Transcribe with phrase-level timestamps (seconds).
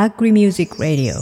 [0.00, 1.12] Agri Music Radio.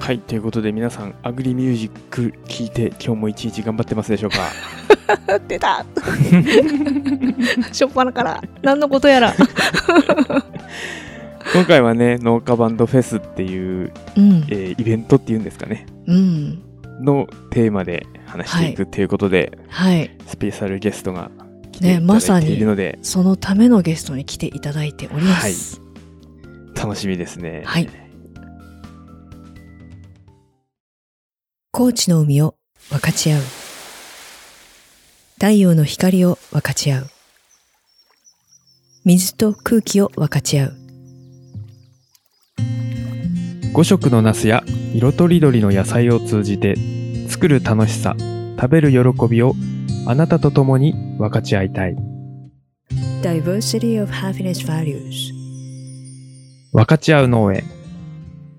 [0.00, 5.38] はい、ということで皆さん、アグリミュージック聞いて今日も一日頑張ってますでしょうか？
[5.46, 5.86] 出た。
[7.72, 8.42] しょっぱなから。
[8.62, 9.32] 何のことやら
[11.56, 14.44] 今回はね、農家バンドフェスっていう、うん。
[14.50, 16.62] えーイベントっていうんですかね、うん。
[17.00, 20.10] のテーマで話していくっていうことで、はい。
[20.26, 21.30] スペシャルゲストが
[21.72, 25.80] 来てねいただいてまさにいるので、そのためのゲストに来ていただいております。
[26.74, 27.62] 楽しみですね。
[27.64, 27.88] はい。
[31.70, 32.54] 高知の海を
[32.90, 33.42] 分かち合う。
[35.36, 37.06] 太陽の光を分かち合う。
[39.06, 40.85] 水と空気を分かち合う
[43.76, 46.76] 5色のナスや色とりどりの野菜を通じて
[47.28, 48.16] 作る楽しさ
[48.58, 49.52] 食べる喜びを
[50.06, 51.94] あなたと共に分かち合いたい。
[53.20, 55.30] Diversity of Happiness Values.
[56.72, 57.64] 分かち合う農園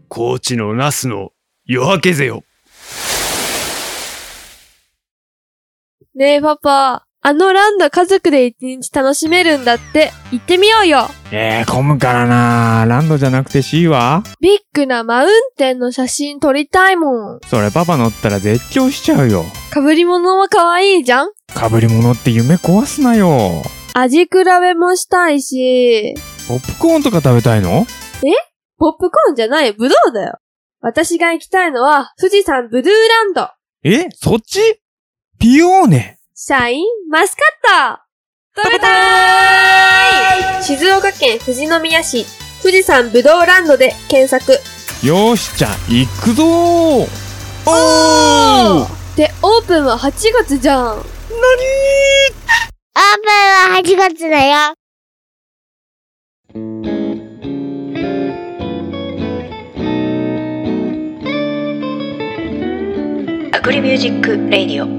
[0.07, 1.31] 高知のナスの
[1.65, 2.43] 夜明けぜよ。
[6.13, 11.09] ねえパパ、あのランド家族で一日楽しめるんだって、行ってみようよ。
[11.33, 12.85] えー、混むからな。
[12.87, 14.23] ランドじゃなくて C は？
[14.39, 17.39] ビッグなマウンテンの写真撮りたいもん。
[17.47, 19.43] それパパ乗ったら絶叫しちゃうよ。
[19.73, 21.31] 被り物も可愛いじゃん？
[21.53, 23.61] かぶり物って夢壊すなよ。
[23.93, 24.29] 味比
[24.61, 26.15] べもしたいし、
[26.47, 27.85] ポップコーンとか食べたいの？
[28.77, 30.37] ポップコーンじゃない、ブドウだよ。
[30.79, 33.49] 私が行きたいのは、富士山ブルーランド。
[33.83, 34.07] え？
[34.15, 34.61] そっち？
[35.39, 37.41] ピオーネシャインマスカ
[37.95, 38.61] ット。
[38.63, 40.63] 食べたーい。
[40.63, 42.27] 静岡県富士宮市、
[42.61, 44.51] 富士山ブドウランドで検索。
[45.03, 47.07] よーしじゃあ行くぞー。
[47.65, 49.17] おー。
[49.17, 50.97] で、オープンは8月じゃん。
[50.99, 51.07] オープン
[53.73, 54.75] は8月だよ。
[63.53, 64.96] アグリミュージック・レイディオ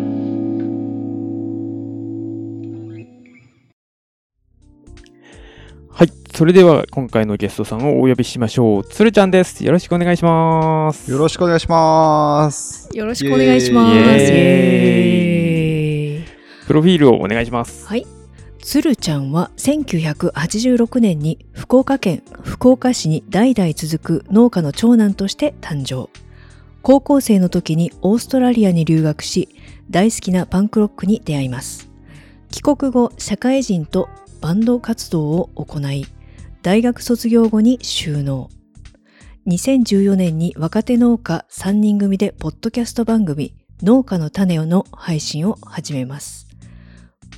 [6.38, 12.88] それでは今回のゲストさんをお呼びしましょうつるちゃんですよろしくお願いしますよろしくお願いします。
[12.96, 13.96] よろしくお願いします
[16.68, 18.06] プロフィールをお願いしますはい。
[18.62, 26.08] つるちゃんは1986年に福岡県福岡市に代々続く農家の長男として誕生。
[26.82, 29.48] 高校生の時にオーストラリアに留学し、
[29.90, 31.90] 大好きなパンクロックに出会います。
[32.52, 34.08] 帰国後、社会人と
[34.40, 36.06] バンド活動を行い、
[36.68, 38.50] 大学卒業後に収納。
[39.46, 46.46] 2014年に若手農家3人組でポッドキャスト番組農家の種をの配信を始めます。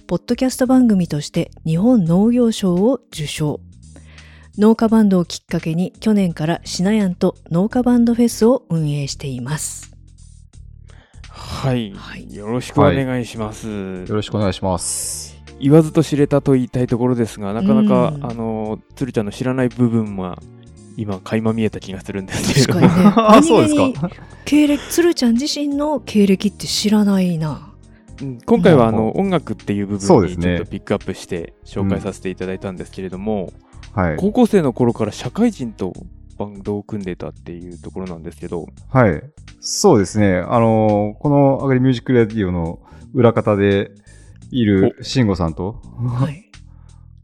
[0.08, 3.60] ポッドキャスト番組として日本農業賞を受賞。
[4.58, 9.94] 農家バンドをきっかけに去年からシナヤンと農家バンドフェスを運営しています。
[11.28, 15.29] はい、はいよろしくお願いします、よろしくお願いします。
[15.60, 20.38] 言わずと知れたと言いたいところですがなかなか、うんあのつるちゃんの知らない部分は
[20.96, 23.12] 今垣間見えた気がするんですけれど確かにね。
[23.16, 24.10] あそうですか
[24.44, 27.72] 経歴、つるちゃん自身の経歴って知らないな。
[28.20, 33.52] うん今回はあうんの音楽っていう部分にちょっとピックアップして紹介させていただいたんですけれども、
[33.92, 34.16] はい。
[34.18, 35.92] 高校生の頃から社会人と
[36.38, 39.22] バンドを組んでたっていうところなんですけど、はい。
[39.60, 40.36] そうですね。
[40.36, 42.78] あのーこのアグリミュージックレディオの
[43.14, 43.90] 裏方で
[44.50, 46.50] いる慎吾さんと、はい。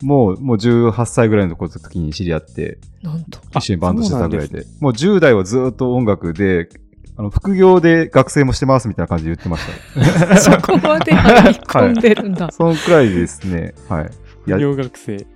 [0.03, 3.38] もう、もう18歳ぐらいの時に知り合って、なんと。
[3.54, 6.69] あ一緒にバンドしてたぐらいで、もう10代はずっと音楽で、
[7.16, 9.64] あの、副業で学生もしてますみたいな感じで言ってまし
[9.94, 10.37] た。
[10.37, 12.50] そこまで入り込んでるんだ。
[12.53, 13.75] そのくらいですね。
[13.88, 14.04] はい。
[14.47, 15.26] や副業学生。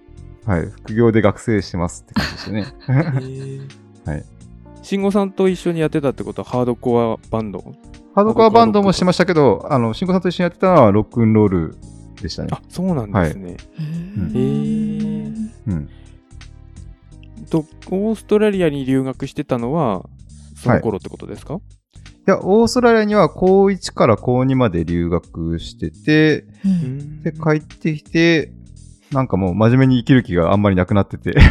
[0.44, 0.66] はい。
[0.66, 2.66] 副業で学生してますって感じでしたね。
[4.04, 4.24] はい。
[4.90, 7.60] 慎吾さんと一緒にやってたってことはハードコアバンド？
[8.12, 11.76] ハードコアバンドもしてましたけど、あの、慎吾さんと一緒にやってたのはロックンロール
[12.20, 12.48] でしたね。
[12.50, 13.56] あそうなんですね。
[13.78, 15.88] うんへーうん。
[17.48, 20.04] とオーストラリアに留学してたのは
[20.56, 21.58] その頃ってことですか、い
[22.26, 28.50] や、オーストラリアには高1から高2まで留学してて、うんで、帰ってきて、
[29.12, 31.36] なんかもう真面目に生きる気があんまりなくなってて。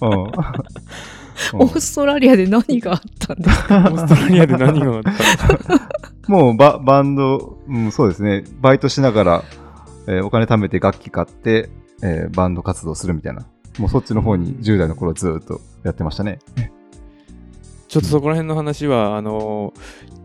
[0.00, 3.78] オーストラリアで何があったんですか？
[3.78, 5.10] オーストラリアで何があった？
[5.12, 5.88] のか
[6.28, 9.44] もうババンド、うん、そうですね、バイトしながら、
[10.06, 11.70] えーお金貯めて楽器買って、
[12.02, 13.46] えーバンド活動するみたいな。
[13.78, 16.40] もうそっちの方に10代の頃ずっとやってましたね。
[17.86, 19.72] ちょっとそこら辺の話は、あの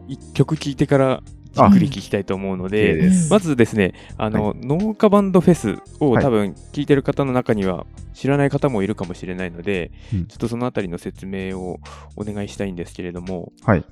[0.10, 1.22] ー、一曲聴いてから
[1.54, 11.80] じっくり聞きたいと思うので、まずですね、あの、農家バンドフェスを多分聞いてる方の中には知らない方もいるかもしれないので、うんちょっとそのあたりの説明を
[12.16, 13.86] お願いしたいんですけれども、はい。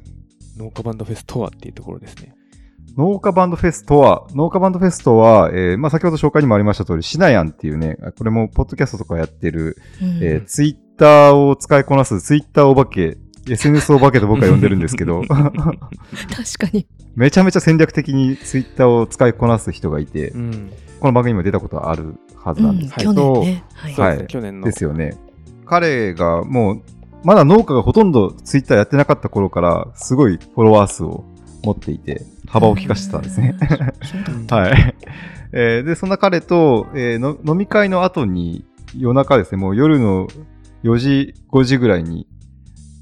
[0.57, 2.33] 農家バンドフェスとはっていうところですね。
[2.97, 13.17] 農家バンドフェスとは、農家バンドフェスとは、えーまあ、先ほど紹介にもありました通り、シナヤンっていうね、これもポッドキャストとかやってる、うんえーツイッターを使いこなすツイッターお化け、
[13.49, 15.57] SNS お化けと僕は呼んでるんですけど、確か
[16.73, 16.85] に。
[17.15, 20.71] めちゃめちゃ戦略的にツイッターを使いこなす人がいてう、ん。
[20.99, 23.63] この番組にも出たことあるはずうなんですけん去ど、年ね。
[23.73, 24.65] はいはい去年の。
[24.65, 25.17] ですよね。
[25.65, 26.81] 彼がもう、
[27.23, 31.25] まだ農家がほとんどツイッターやってなかった頃から、すごいフォロワー数を
[31.63, 33.57] 持っていて、幅を利かしてたんですね。
[34.49, 34.95] はい。
[35.53, 38.65] えーで、そんな彼と、えーの飲み会の後に、
[38.97, 40.27] 夜中ですね、もう夜の
[40.83, 42.27] 4時、5時ぐらいに、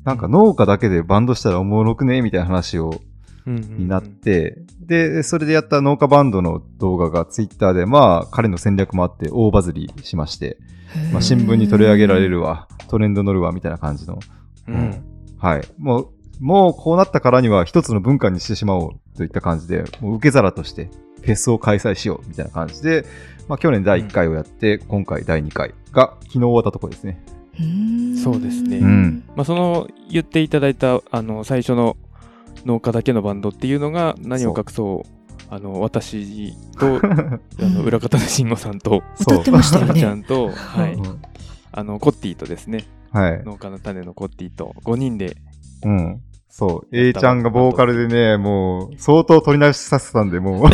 [0.04, 3.09] なんか農家だけでバンドしたらおもろくねみたいな話を、うんうんうん
[3.56, 10.58] になって、で、それでやった農家バンドの動画がツイッターで、まあ、彼の戦略もあって大バズりしまして、
[11.12, 14.20] まあ、新聞に取り上げられるわ、トレンド乗るわ、みたいな感じの。
[14.68, 15.04] うん。
[15.38, 15.62] はい。
[15.78, 16.10] もう、
[16.40, 20.90] もうこうなったからには一つの文化にしてしまおうといった感じで、もう受け皿として
[21.22, 23.06] フェスを開催しようみたいな感じで、
[23.48, 27.22] まあ去年第1回をやって、今回第2回が昨日終わったところですね。
[27.60, 28.18] うん。
[28.18, 28.78] そうですね。
[28.78, 29.24] うん。
[29.36, 31.98] まあ、その言っていただいたあの最初の
[32.66, 35.20] 農家だけのバンドっていうのが何を隠そう
[35.50, 40.22] あの私と あの裏方の慎吾さんと歌ってましたよちゃね。
[40.22, 41.22] んと、はいうん
[41.72, 43.44] あのコッティとですねはい。
[43.44, 45.38] 農家の種のコッティと5人で
[45.84, 46.22] うん。
[46.50, 46.96] そう。
[46.96, 50.70] や A ちゃんがボーカルでね、もう相当取り直しさせてたんで、もう、もう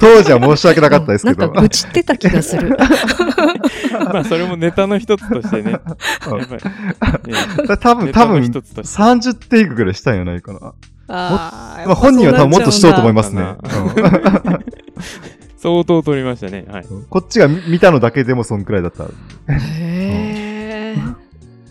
[0.00, 1.40] 当時は申し訳なかったですけど。
[1.40, 2.76] なんか愚痴ってた気がする。
[3.92, 5.72] まあそれもネタの一つとしてね
[7.68, 10.74] や多分、多分、一つとして30テイクぐらいしたんじゃないかな。
[11.12, 13.56] あまあ、本人は多分もっとしようと思いますね。
[15.60, 16.64] 相当取りましたね。
[16.70, 16.86] はい。
[17.10, 19.04] こっちが見見たのだけでもそんくらいだった。
[19.52, 21.14] へー。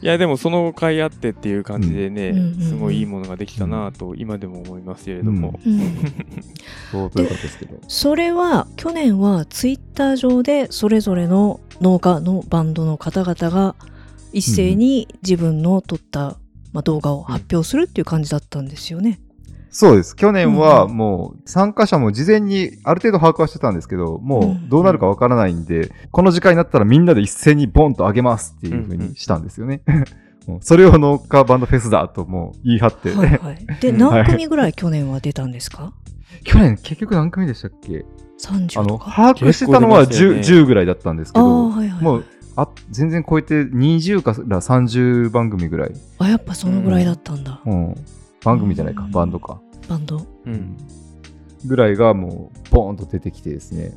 [0.02, 5.80] いやでもその甲斐あってっていう感じでね、すごいいいものができたなと今でも思いますけれども、うん。
[6.92, 7.78] 相当良かったですけど。
[7.88, 13.76] それは去年はツイッター上でそれぞれの農家のバンドの方々が
[14.32, 16.38] 一斉に自分の撮った、
[16.72, 19.20] まあ、動画を発表するっていう感じだったんですよね。
[19.72, 20.16] そうです。
[20.16, 29.82] 去年はうんうんもう参加者も事前にある程度把握はしてたんですけど、もうんうどうなるかわからないんで、この時間になったらみんなで一斉にボンと上げますっていう風にしたんですよね。
[30.62, 33.12] それを農家バンドフェスだともう言い張って。
[33.12, 35.94] はいはい、 でうん何組ぐらい去年は出たんですか？
[36.44, 38.06] 去年結局何組でしたっけ？
[38.48, 39.12] あ ?30 の、とか？
[39.12, 42.26] 把握してたのは結構出 10, ましたよね10ぐらいだったんですけあど、ーはいはいもう
[42.56, 45.92] あ全然超えて20から30番組ぐらい。
[46.18, 47.96] あやっぱそのぐらいだったんだ、うん。
[48.44, 49.12] 番組じゃないかう、ん。
[49.12, 49.62] バンドか。
[49.88, 50.26] バンド？
[50.46, 50.78] うん。
[51.66, 53.94] ぐらいがもうボーンと出てきてですね。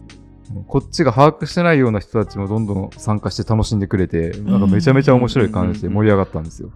[0.67, 6.71] こっちが把握してないような人たちもどんどん参加して楽しんでくれてなんかめちゃめちゃ面白い感じで盛り上がったんですよ。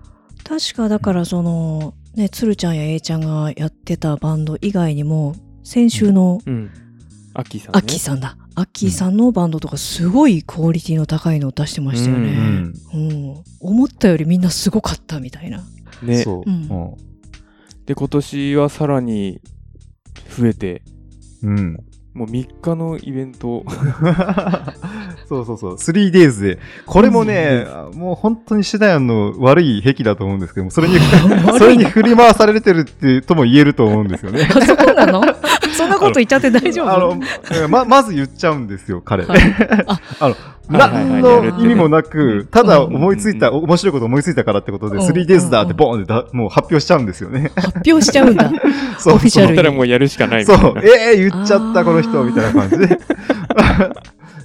[0.45, 6.71] 確かだからそのねつるちゃんや A ちゃんがやってたバンド以外にも先週のうん。
[7.35, 8.39] アッキーさん、ね、アッキーさんだ。
[8.55, 13.45] アッキーさんのバンドとかすごいクオリティの高いのを出してましたようね、んうん。
[13.61, 15.63] 思ったよりみんなすごかったみたいな。
[16.03, 16.23] ね。
[16.23, 16.97] そう、うん
[17.87, 19.41] で今年はさらに
[20.37, 20.83] 増えて
[21.43, 21.59] うん。
[21.59, 21.77] うん
[22.17, 23.63] もう3日のイベント。
[25.29, 25.75] そうそうそう。
[25.75, 26.59] 3days で。
[26.87, 30.95] これもね、もう本当にシダヤンの悪い癖だと思うんですけどもそれに
[31.59, 34.49] それに振り回されてるってとも言えると思うんですよね。
[34.51, 35.21] あそうなの？
[36.07, 36.95] こと言っちゃって大丈夫？
[36.95, 39.25] あのままず言っちゃうんですよ彼。
[39.25, 39.39] はい
[39.87, 40.35] あ あの
[40.69, 47.53] はいはいはい何の意味もなく、ただ思いついた、面白いこと思いついたからってことで、うん 3days だってボーンってだもう発表しちゃうんですよね。
[47.55, 48.51] 発表しちゃうんだ
[48.99, 50.75] そうオフィシャルったらもうやるしかないみそう。
[50.83, 52.99] ええ言っちゃった、この人、みたいな感じで。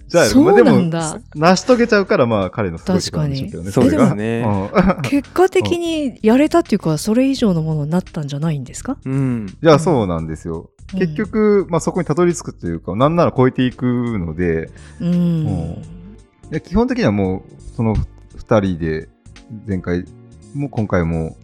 [0.07, 3.71] じゃあ、そうまあでもなんだ、成し遂げちゃうから、まあ、彼のすごいところなんでしょうけどね。
[3.71, 4.43] そうですね。
[4.45, 8.97] うん結果的にやれたっていうかそれ以上のものになったんじゃないんですか？
[9.05, 9.47] うん。
[9.63, 10.69] いや、そうなんですよ。
[10.93, 10.99] うん。
[10.99, 13.85] 結局、まあ、そこにたどり着くというか、なんなら超えていく
[14.19, 14.69] ので、
[14.99, 15.47] うん、うん。
[16.51, 17.95] いや基本的にはもう、その
[18.35, 19.09] 二人で、
[19.67, 20.05] 前回
[20.53, 21.37] も今回も、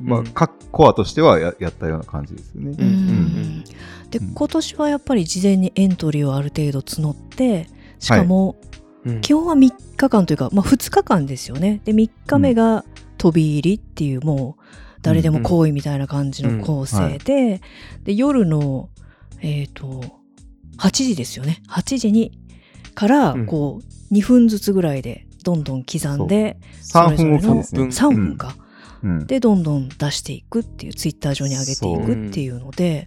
[0.00, 0.26] まあ、うん。
[0.28, 2.76] 各コアとしてはややったような感じですよね。
[2.78, 2.86] うん。
[2.86, 3.64] うん
[4.10, 4.34] でうん。
[4.34, 7.68] 今年はやっぱり事前にエントリーをある程度募って
[7.98, 8.56] しかも
[9.04, 9.20] うん。
[9.20, 11.80] 基本は3日間というか、まあ、2日間ですよね。
[11.84, 12.84] で3日目が
[13.16, 14.57] 飛び入りっていうもう
[15.02, 17.60] 誰でも行為みたいな感じの構成で,、
[18.04, 18.88] で夜の
[19.40, 20.02] えっ、と
[20.78, 21.62] 8時ですよね。
[21.68, 22.38] 8時に
[22.94, 23.46] からうん。
[23.46, 27.82] こう2分ずつぐらいでどんどん刻んで3分おきですね。
[27.84, 28.56] 3分か、
[29.02, 29.26] うん。
[29.26, 33.06] でどんどん出していくっていうツイッター上に上げていくっていうので、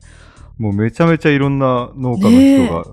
[0.58, 2.86] もうめちゃめちゃいろんな農家の人が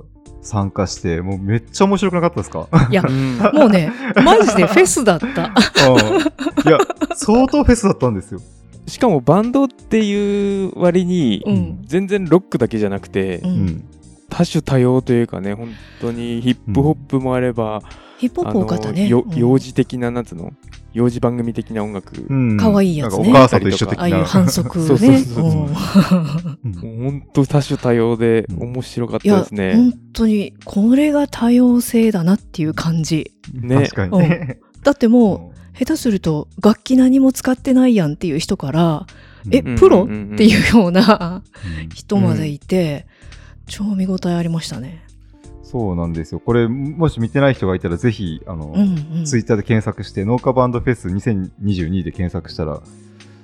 [0.42, 2.68] 参加して、もうめっちゃ面白くなかったですか？
[2.90, 3.38] いやうん。
[3.54, 3.92] もうね
[4.24, 5.26] マジでフェスだった。
[5.88, 6.68] うん。
[6.68, 6.78] いや、
[7.14, 8.40] 相当フェスだったんですよ。
[8.88, 11.82] しかもバンドっていう割に、うん。
[11.84, 13.50] 全然ロックだけじゃなくて、うん。
[13.50, 13.84] うん。
[14.30, 15.70] 多種多様というかね本
[16.02, 17.82] 当にヒップホップもあれば、
[18.18, 19.08] ヒップホップ多かったね。
[19.08, 20.52] 幼児的ななんつうの？
[20.92, 22.56] 幼児番組的な音楽、うん。
[22.56, 23.30] 可愛いやつね。
[23.30, 24.02] お母さんと一緒的な。
[24.02, 25.68] ああいう反則そうそうねそうそう。
[26.80, 29.74] 本当多種多様でうん面白かったですね。
[29.74, 33.32] 本当にこれが多様性だなっていう感じ。
[33.54, 33.76] ね。
[33.76, 34.58] 確かにね。
[34.82, 39.06] だってもう下手すると楽器何も使ってないやんっていう人から
[39.46, 39.54] うん。
[39.54, 40.12] えうんプロうんうん。
[40.12, 41.42] うんっていうような
[41.82, 41.88] うん。
[41.90, 43.06] 人までいて、
[43.66, 45.04] 超見応えありましたね。
[45.62, 46.40] そうなんですよ。
[46.40, 52.80] これ、もし見てない人がいたら、ぜひ、あの、うんうん、ツイッターで検索して、農家バンドフェス2022で検索したら、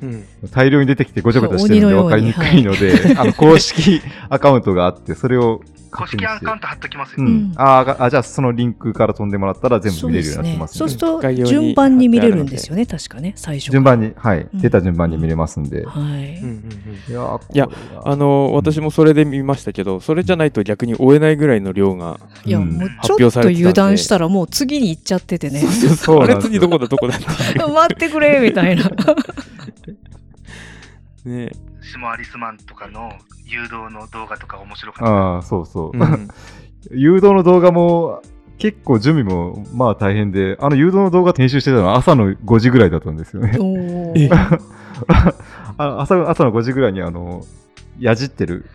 [0.03, 0.25] うん。
[0.51, 4.01] 大量に出てきてごちゃごちゃしてるんで鬼のように分かりにくいので、あの公式
[4.31, 5.61] アカウントがあって、それを
[5.95, 7.17] 公式アカウント貼っときますよ。
[7.19, 7.53] ううん。
[7.53, 14.61] ん、あーあじゃあそのリンクから飛んでもらったら全部見れるようになってますそうのでですねそうすると順番に見れるんですよね確かね最初順番に、はい、うん。
[14.61, 17.69] 出た順番に見れますんで、はい、いや
[18.05, 22.71] あの私もそれで見ましたけどそれじゃないと逆に追えないぐらいの量が、いやうん。
[22.71, 25.61] もうち発ょっと油断したらもう次に行っちゃっててね。
[25.61, 27.19] そうあれなんですよ次どこだどこだ
[27.69, 28.91] 待ってくれみたいな。
[31.25, 31.51] ね
[31.85, 33.13] シモアリスマンとかの
[33.45, 35.13] 誘導の動画とか面白かった。
[35.13, 36.29] ああそうそう、うん。
[36.91, 38.23] 誘導の動画も
[38.59, 43.53] 結構準備もまあ大変であの誘導の動画編集してたのは朝の5時ぐらいだったんですよね。
[45.77, 47.43] 朝朝の5時ぐらいにあの
[47.99, 48.67] やじってる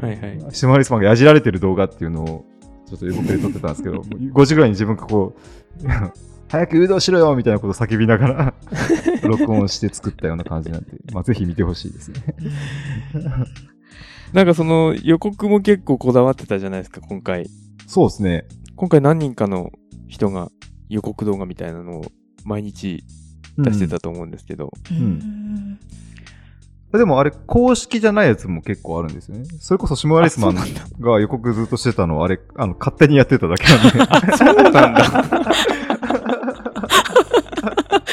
[0.00, 0.46] はいはい。
[0.50, 2.44] シマリスマンがやじられてる動画っていうのを
[2.88, 5.40] ちょっと予告で撮ってたんですけど5時ぐらいに自分がこう
[6.50, 8.54] 早く誘導しろよみたいなことを叫びながら
[9.22, 12.24] 録音して作ったような感じなんで、まあ、ぜひ見てほしいですね。
[14.34, 17.48] なんかその予告も結構こだわってたじゃないですか今回
[17.86, 18.46] そうですね。
[18.74, 19.70] 今回何人かの
[20.08, 20.50] 人が
[20.88, 22.04] 予告動画みたいなのを
[22.44, 23.04] 毎日
[23.56, 25.78] 出してたと思うんですけど、うん
[26.92, 29.44] でもあれ、公式じゃないやつも結構あるんですよね。
[29.60, 30.56] それこそシムアリスマン
[30.98, 34.34] が予告ずっとしてたのは、あれ、あの、勝手にやってただけなんで。
[34.36, 35.54] そうなんだ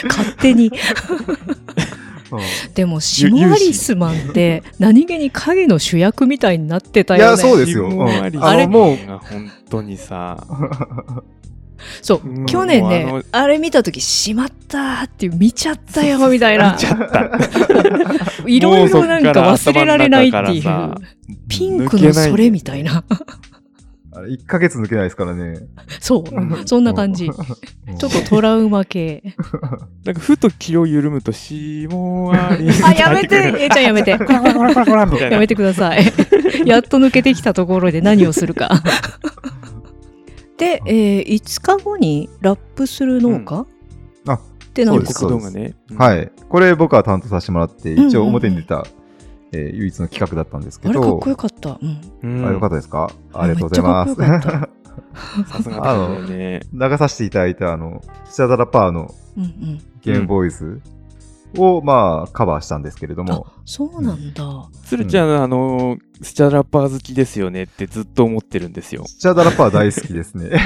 [0.07, 0.67] 勝手に。
[0.67, 0.71] うん。
[2.73, 7.31] でもシモアリスマンって何気に影の主役みたいになってたいよね。
[7.31, 7.89] やそうですよ。
[8.41, 10.45] あれもうが本当にさ。
[12.01, 12.27] そう。
[12.27, 12.45] うん。
[12.45, 16.73] 去年ねあれ見た時しまったーっていう見ちゃったよみたいな。
[16.73, 17.31] 見ちゃった。
[18.47, 20.95] いろいろなんか忘れられないっていう。
[21.49, 23.03] ピンクのそれみたいな
[24.17, 25.59] あれ、1ヶ月抜けないですからね。
[25.99, 26.67] そう。
[26.67, 27.25] そんな感じ。
[27.25, 27.93] ちうん。
[27.93, 29.23] ょっとトラウマ系。
[30.05, 33.35] なんかふと気を緩むとシモアリあやめて。
[33.35, 34.11] えーちゃんやめて。
[35.29, 36.05] やめてください。
[36.65, 38.81] やっと抜けてきたところで何をするか。
[40.57, 43.65] で、えー5日後にラップする農家、
[44.27, 44.39] あっ
[44.73, 45.27] て何ですか？
[45.97, 46.31] はい。
[46.49, 48.85] これ僕は担当させてもらって、うんうんうん一応表に出た、
[49.51, 51.01] えー唯一の企画だったんですけど。
[51.01, 52.01] あれかっこよかった、うん、
[52.37, 52.45] うん。
[52.47, 53.11] あよかったですか？
[53.33, 54.19] ありがとうございます。
[54.19, 54.69] めっちゃかっこよか
[55.47, 56.61] さすがだよね。
[56.73, 59.79] 流させていただいた、あの、スチャダラパーのうんうん。
[60.01, 60.81] ゲームボーイズ
[61.57, 69.03] を、まあ、カバーしたんですけれども、そうなんだ、鶴ちゃん、あのスチャラッパー好きですよねってずっと思ってるんですよ。
[69.05, 70.51] スチャダラパー大好きですね。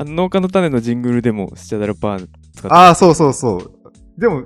[0.00, 3.72] 農家の種のジングルでもスチャダラパー使ってああ、そうそうそう。
[4.16, 4.44] でも、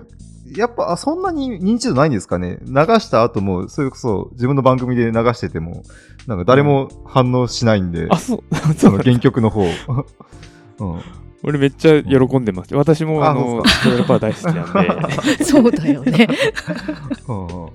[0.57, 2.59] やっぱ、あそんなに認知度ないんですかね？
[2.67, 5.83] 流した後も、それこそ自分の番組で流してても、
[6.27, 8.43] なんか誰も反応しないんで、あそう
[8.77, 9.65] その原曲の方。
[10.79, 11.01] うん、
[11.45, 12.75] 俺めっちゃ喜んでます。
[12.75, 13.41] 私もああそ
[13.93, 15.45] うのパー大好きなんで。
[15.45, 16.29] そうだよね。
[17.29, 17.69] うん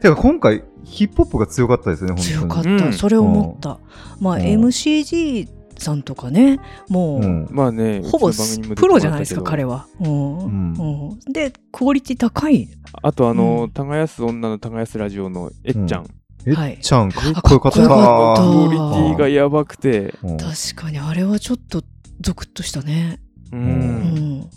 [0.00, 2.76] てか今回、ヒップホップが強かったですね、強かった、本当に。
[2.86, 3.78] うんそれを思った、
[4.20, 4.42] まあ、うん。
[4.42, 6.60] MCG さんとかね。
[6.88, 7.48] もう、うん。
[7.50, 8.30] まあねほぼ
[8.76, 10.38] プロじゃないですか彼は、うん。
[10.38, 10.72] うん。
[10.74, 11.32] うん。
[11.32, 12.68] でクオリティ高い。
[13.02, 13.70] あとあの、うん。
[13.70, 16.06] 耕す女の耕すラジオのえっちゃん、
[16.46, 16.74] えはい。
[16.74, 17.84] っちゃん、かっこよかった。
[17.84, 18.42] あかっこよかった。
[18.42, 20.14] クオリティがやばくて。
[20.22, 20.36] うん。
[20.36, 21.82] 確かにあれはちょっと
[22.20, 23.20] ゾクッとしたね。
[23.52, 24.50] うん、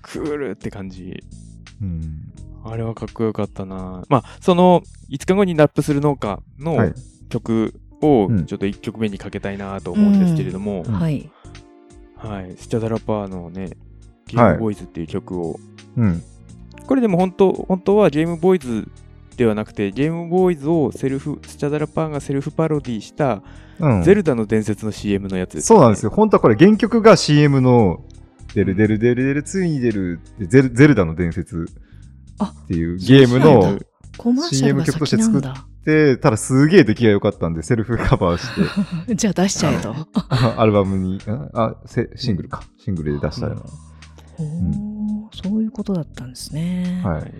[0.00, 1.22] クールって感じ。
[1.82, 2.32] うん。
[2.64, 4.02] あれはかっこよかったな。
[4.08, 6.94] まあその5日後にラップする農家のはい。
[7.28, 8.46] 曲をうん。
[8.46, 10.92] ちょっと1曲目にかけたいなと思うんですけれども、うん。
[10.92, 11.30] はい。
[12.16, 13.76] はい、スチャダラパーのね
[14.26, 15.60] ゲームボーイズっていう曲を、
[15.96, 16.22] うん。
[16.86, 18.88] これでも本当本当はゲームボーイズ
[19.36, 23.42] ではなくてゲームボーイズをセルフスチャダラパーがセルフパロディした、
[23.78, 24.02] うん。
[24.02, 26.10] ゼルダの伝説の CM のやつです、そうなんですよ。
[26.10, 28.02] 本当はこれ原曲が CM の
[28.54, 31.66] デルデルデルデルついに出るゼルゼルダの伝説
[32.38, 33.78] あっていうゲームの
[34.48, 36.14] CM 曲として作っ先なんだ。
[36.14, 39.94] で、ただすげえ出来が良かったんで、セルフカバーして、 じゃあ出しちゃえと。
[40.60, 41.20] アルバムに、
[41.54, 41.74] あ、
[42.16, 42.62] シングルか。
[42.78, 43.62] シングルで出したよな。
[44.38, 47.00] おーそういうことだったんですね。
[47.04, 47.32] はい。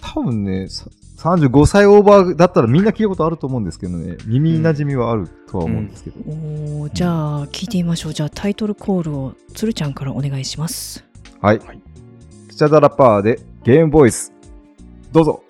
[0.00, 0.86] 多分ね、さ
[1.18, 6.88] 35歳オーバーだったらみんな聞いたことあると思うんですけどね、耳馴染みはあるとは思うんですけど。
[6.92, 8.14] じゃあ聞いてみましょう。
[8.14, 11.04] じゃあタイトルコールをつるちゃんからお願いします。
[11.40, 11.58] はい。
[11.58, 11.80] はい
[12.50, 14.32] スチャダラパーでゲームボイス。
[15.12, 15.42] どうぞ。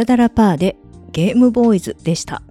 [0.00, 0.76] スチャダラパーで
[1.12, 2.42] ゲームボーイズでした。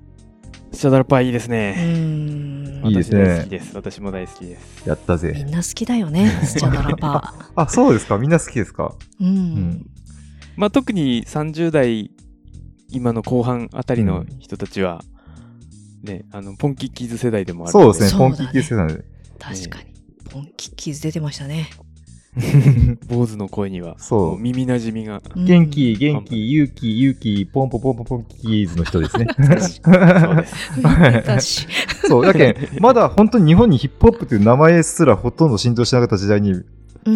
[0.72, 1.76] スチャダラパーいいですうね。
[1.80, 2.88] ーん。
[2.90, 3.76] いいですね好きです。
[3.76, 4.84] 私も大好きです。
[4.86, 5.32] みやったぜ。
[5.32, 8.94] んな好きだよね、スチャダラパ あ、そうですかみんな好きですか？
[9.20, 9.26] ー。
[9.26, 9.28] う。
[9.28, 9.36] うん
[9.72, 9.86] ん。
[10.58, 12.12] まあ特に30代
[12.92, 15.04] 今の後半あたりの人たちは、
[16.04, 18.10] ね、あのポンキッキーズ世代でもあるそうですね。
[18.10, 19.04] そうだね本気系世代で。
[19.40, 19.86] 確かに。
[20.30, 21.72] ポンキッキーズ出てましたね。
[23.08, 29.28] 坊主の声にはそうも耳なじみがうん元気、元気、勇気、勇気、ポンポポンポンポンキーズの人ですね。
[29.84, 31.24] そう。
[31.26, 31.68] だし。
[32.08, 36.64] そう、だけんまだ本当に日本にヒップホップという名前すらほとんど浸透しなかった時代に、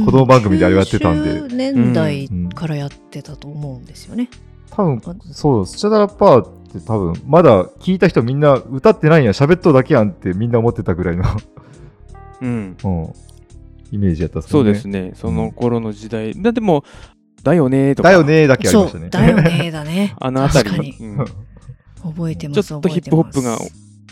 [0.05, 4.29] 子供番組であれやってたんで90年代うんからやってたと思うんですよね。
[4.71, 11.25] 多分、そう、スチャダラパーって多分、まだ聞いた人みんな歌ってないんや、喋っとうだけやんってみんな思ってたぐらいの、
[12.41, 12.77] うん。
[12.83, 13.13] うん、
[13.93, 14.63] イメージやったっすそう。
[14.63, 15.11] ですね。
[15.13, 16.33] その頃の時代。
[16.41, 18.09] だってもう、だよねーとか。
[18.09, 20.15] だよねーだけありそうましたね。、だよねだね。
[20.19, 20.97] あのあたり確かに。
[20.99, 21.25] うん
[22.03, 22.63] 覚えてます。
[22.63, 23.57] ちょっとヒップホップが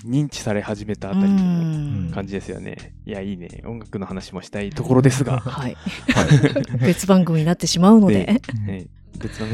[0.06, 2.94] 認知され始めたあたりのん感じですよね。
[3.06, 3.50] いや、いいね。
[3.66, 5.40] 音楽の話もしたいところですが。
[5.40, 5.76] はい。
[6.80, 8.40] 別番組になってしまうので。
[8.66, 8.88] はい
[9.22, 9.48] 別の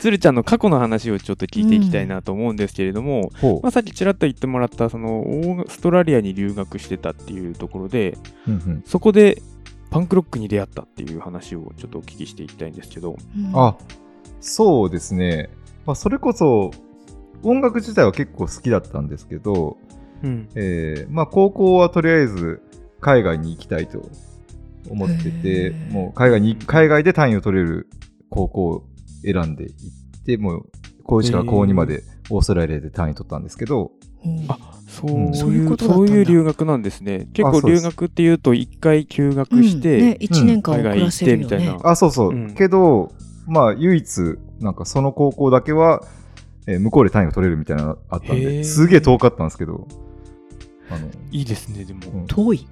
[0.00, 8.16] 鶴ちゃんの過去の話をちょっと聞いていきたいなと思うんですけれども、ほまあ、さっきちらっと言ってもらったそのオーストラリアに留学してたっていうところで
[8.48, 8.50] う。
[8.50, 9.42] うんうんそこで
[9.94, 13.52] パンクロックに出会ったっていう話をちょっとお聞きしていきたいんですけど、うん。
[13.54, 13.76] あ、
[14.40, 15.50] そうですね。
[15.86, 16.72] まあ、それこそ、
[17.44, 19.76] 音楽自体は結構好きだったんですけど、
[20.24, 20.48] うん。
[20.56, 22.60] えーまあ、高校はとりあえず
[23.00, 24.10] 海外に行きたいと
[24.90, 25.92] 思ってへてー。
[25.92, 27.88] もう海外に海外で単位を取れる
[28.30, 28.84] 高校を
[29.22, 29.72] 選んで行
[30.18, 30.70] ってもう
[31.04, 33.92] 高1から高2までオーストラリアで単位取ったんですけど、
[34.24, 34.28] う。
[34.28, 34.58] んあ
[34.94, 35.34] そう。
[35.34, 36.08] そういうことだったんだ。
[36.08, 37.26] そういう留学なんですね。
[37.32, 40.06] 結構留学っていうと一回休学して、うん。
[40.06, 41.44] ね、1年間遅らせるよね。
[41.44, 41.82] 海外行ってみたい。
[41.84, 41.90] な。
[41.90, 42.54] あそうそう、うん。
[42.54, 43.12] けど
[43.46, 46.02] まあ唯一なんかその高校だけは、
[46.66, 49.86] えー向こうで単位を取れるみたいなのがあったんですげえ遠かったんですけど
[50.88, 52.26] あのいいですねでも、うん。
[52.26, 52.66] 遠い？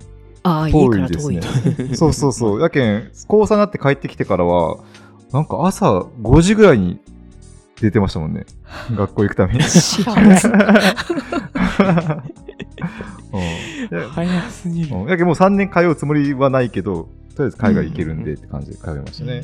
[0.45, 1.35] ああ、家遠から遠い。
[1.37, 1.97] いですね。
[1.97, 2.61] そうそうそう。
[2.61, 4.79] やけん、高3になって帰ってきてからは、
[5.33, 7.01] なんか朝5時ぐらいに
[7.83, 8.47] 出てましたもんね。
[8.97, 9.63] 学校行くために。
[9.63, 10.51] 始発う
[13.37, 19.43] んで早すぎる、うんやけんもう3年通うつもりはないけど、とりあえず海外行けるんでって感じで通いましたね。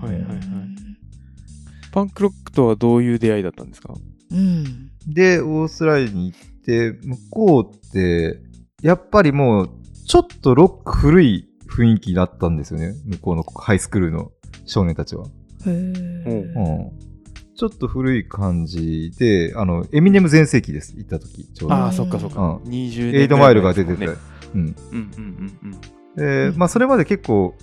[0.00, 0.40] はいはいはい
[1.92, 3.94] パンクロックとはどういう出会いだったんですか？
[4.30, 4.90] うん。
[5.06, 8.38] で、オーストラリアに行って、向こうって、
[8.82, 9.70] やっぱりもう、
[10.06, 12.92] ちょっとロック古い雰囲気だったんですよね。
[13.06, 14.30] 向こうのハイスクールの
[14.66, 15.24] 少年たちは。
[15.64, 16.90] へうん
[17.56, 21.74] ちょっと古い感じで、あの、エミネム全盛期です、行った時、ちょうど。
[21.74, 24.06] ああそっかそっか、うん20年エイドマイルが出てて。
[24.06, 24.12] ね
[24.54, 24.60] うん。
[24.60, 25.80] うんうんうんうん
[26.16, 27.54] で、うんまあ、それまで結構、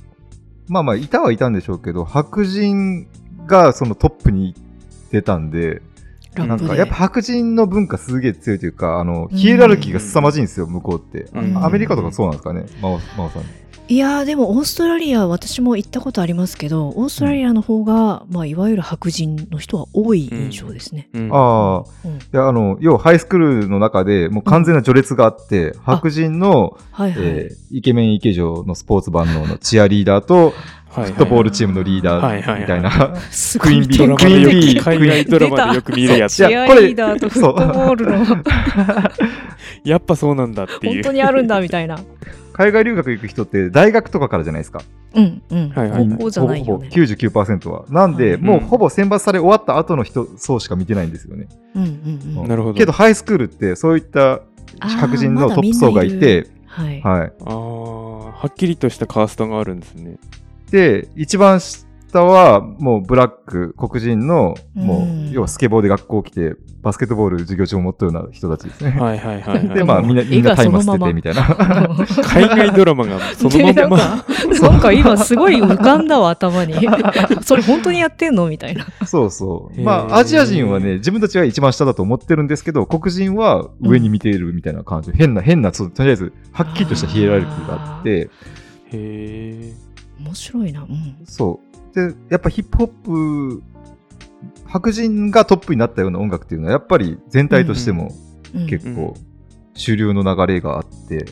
[0.68, 3.08] まあまあ、いたはいたんでしょうけど、白人
[3.46, 4.56] がそのトップに
[5.12, 5.82] 出たんで。
[6.36, 11.30] なんかやっぱ白人の文化すげえ強いというか、あの、うんヒエラルキーが凄まじいんですよ、向こうって。
[11.32, 13.44] うんアメリカとかそうなんですかね、真央さん。
[13.90, 21.10] いやーでもオーストラリア私も行ったことありますけどオーストラリアの方が、まあ、いわゆる白人の人は多い印象ですね。
[21.14, 21.30] うん。
[21.32, 22.16] ああ、うん。
[22.16, 27.22] いや、あの、要はハイスクールの中でもう完全な序列があって、白人の、はいはい。
[27.24, 30.54] えーイケメンイケ女のスポーツ万能のチアリーダーと、は い
[30.94, 33.16] フットボールチームのリーダはいはいはいーみたいな。
[33.32, 38.44] すクイーンビークイーンビーく海外ドラマでよく見るやついやこれリーダーとフットボールの
[39.84, 42.00] やっぱそうなんだっていう本当にあるんだみたいな。
[42.54, 44.82] 海外留学行く人って大学とかからじゃないですか。
[45.16, 45.70] うんうん。
[45.70, 46.90] はいはい高校じゃないよほぼね。
[46.94, 47.86] 99%は。
[47.90, 51.48] なんで、はいもうほぼ選抜され終わった後の人、層しか見てないんですよね。
[51.76, 52.48] うんうんうん。
[52.48, 54.42] なるほどけど、ハイスクールってそういった
[54.80, 57.02] 白人のトップ層がいて、はい。
[57.02, 57.34] はい。
[57.46, 57.56] ああ
[58.44, 60.18] はっきりとしたカーストがあるんですねで、
[61.16, 61.60] 一番
[62.14, 68.92] 下はもうブラック、黒人の、もう要はスケボーで学校来て、バスケットボール授業中を持ったような人たちですね。
[68.92, 71.44] はいはいはい、はい、で、まあ、みんな、みんなタイマー捨ててみたいな。
[72.24, 73.74] 海外ドラマがそのまんま。
[73.74, 74.26] でなんか
[74.70, 76.76] なんか今すごい浮かんだわ頭に。
[77.42, 78.86] それ本当にやってんのみたいな。
[79.06, 79.82] そうそう。
[79.82, 85.12] まあ、アジア人はね、自分たちが一番下だと思ってるんですけど、黒人は上に見ているみたいな感じ。
[85.14, 88.30] 変な、変な、とりあえず、はっきりとしたヒエラルキーがあって、へ
[88.94, 89.83] え
[90.24, 90.82] 面白いな。
[90.82, 91.18] うん。
[91.26, 91.60] そ
[91.94, 91.96] う。
[91.96, 93.64] で、やっぱヒップホップ、
[94.66, 98.12] 白人がトップになったような音楽っていうのは、やっぱり全体としても
[98.56, 99.16] うん結構
[99.74, 101.26] 主流の流れがあって、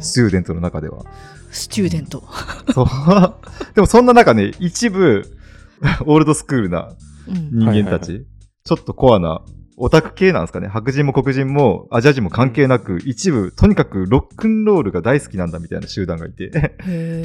[0.00, 1.04] スチューデントの中では。
[1.50, 2.24] スチューデント。
[2.72, 2.86] そう。
[3.74, 5.24] でもそんな中ね、一部、
[6.06, 6.92] オールドスクールな
[7.28, 7.50] うん。
[7.50, 8.24] 人間たち、はいは
[8.64, 9.42] ちょっとコアな、
[9.76, 10.68] オタク系なんですかね。
[10.68, 16.50] 白人も黒人もアジア人も関係なく、一部、とにかくロックンロールが大好きなんだみたいな集団がいて、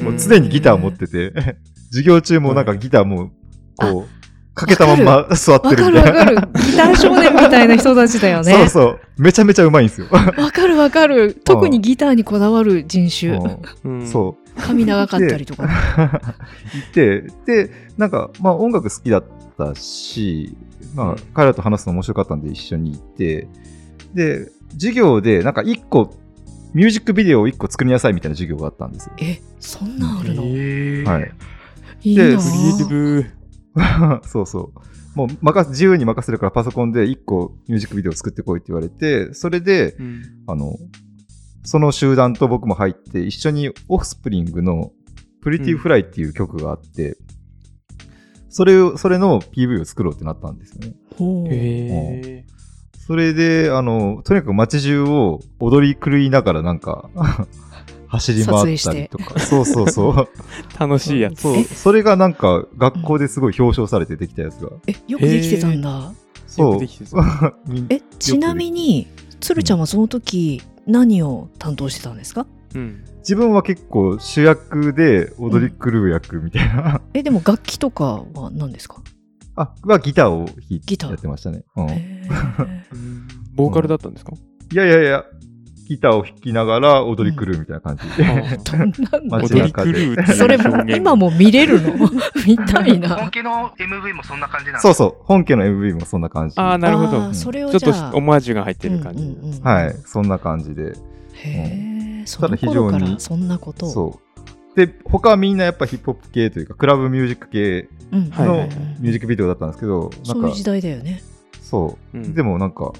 [0.02, 1.32] もう常にギターを持ってて、
[1.90, 3.30] 授業中もなんかギターも、
[3.76, 4.20] こう、
[4.54, 6.24] かけたまんま座ってわかるみたいな。
[6.24, 6.62] るわかる。
[6.64, 8.52] ギター少年みたいな人たちだよね。
[8.52, 9.00] そうそう。
[9.16, 10.08] めちゃめちゃうまいんですよ。
[10.10, 11.34] わかるわかる。
[11.44, 13.38] 特にギターにこだわる人種。
[13.84, 14.06] うん。
[14.06, 14.60] そう。
[14.60, 15.72] 髪長かったりとかね。
[16.90, 19.24] いて、で、なんか、まあ音楽好きだっ
[19.56, 20.54] たし、
[20.94, 23.48] まあうん彼らと話すの面白かったんで一緒に行って、
[24.14, 26.14] で、授業でなんか一個、
[26.74, 29.12] ミュージックビデオを一個作りなさいみたいな授業があったんですよ。
[29.20, 30.42] えそんなんあるの？
[30.42, 31.32] はい。
[32.02, 33.26] いいなでクリエイティブ
[34.26, 35.18] そうそう。
[35.18, 40.76] もう任せ自由に任せるからパソコンで一個ミュージックビデオを作ってこいって言われて、それで、うんあの、
[41.64, 44.92] その集団と僕も入って、一緒にオフスプリングの
[45.42, 47.16] プリティフライっていう曲があって、
[48.50, 50.94] それを、それの PV を作ろうってなったんですよね。
[51.48, 52.44] へえ
[53.06, 57.10] それで、あの、とにかく街中を踊り狂いながらなんか、
[58.06, 59.38] 走り回ったりとか。
[59.40, 60.28] そうそうそう。
[60.78, 61.64] 楽しいやつそう。
[61.64, 64.70] それがなんか、学校ですごい表彰されてできたやつが。
[64.86, 66.14] えよくできてたんだよ
[66.46, 66.80] そう。
[67.88, 69.06] えちなみに
[69.40, 72.46] 鶴ちゃんはその時何を担当してたんですか？
[72.74, 73.04] うん。
[73.18, 77.00] 自分は結構主役で踊り狂う役みたいな。
[77.14, 79.02] えでも楽器とかは何ですか？
[79.56, 81.64] あ、はギターを弾いてやってましたね。
[81.76, 81.86] うん。
[83.54, 84.32] ボーカルだったんですか？
[84.72, 85.24] やいやいや、
[85.88, 88.02] ギターを弾きながら踊り狂うみたいな感じ。
[88.16, 88.24] で。
[89.28, 90.56] どん踊り狂うっていうそれ
[90.96, 92.08] 今も見れるの？
[92.46, 95.24] 見たい本な家の MV もそんな感じなんそうそう。
[95.24, 96.54] 本家の MV もそんな感じ。
[96.58, 97.22] ああなるほど。
[97.24, 99.94] あーそれをちょっとオマージュが入ってる感じ、うんうんうんはい。
[100.06, 100.92] そんな感じで。
[100.92, 100.94] へ
[101.44, 103.90] えそただの頃か非常にらそんなことを。
[103.90, 104.20] そ
[104.76, 104.76] う。
[104.76, 108.30] で、他はみんなやっぱヒップホップ系というか、クラブミュージック系うん。
[108.30, 108.68] の
[109.00, 111.22] ミュージックビデオだったんですけど、なんかそういう時、代だよね。
[111.60, 112.18] そう。
[112.18, 112.34] うん。
[112.34, 112.92] でもなんか、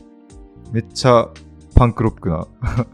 [0.73, 1.29] めっちゃ
[1.75, 2.47] パンクロックな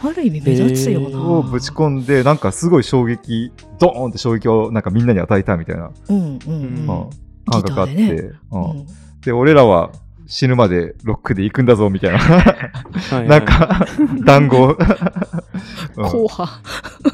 [0.00, 1.20] ある意味目立つよな。
[1.20, 6.52] をぶち込んで、なんかすごい衝撃、ドーンって衝撃をなんかみんなに与えたみたいな、うんうんうん。
[6.52, 7.10] うん
[7.50, 8.30] 感覚があって、ね。
[8.50, 8.62] うん。
[8.62, 8.86] うん。
[9.22, 9.90] で、俺らは
[10.30, 13.86] 死ぬまでロックで行くんだぞみたいな、なんか、
[14.24, 14.76] 談合。
[15.96, 16.48] うん硬派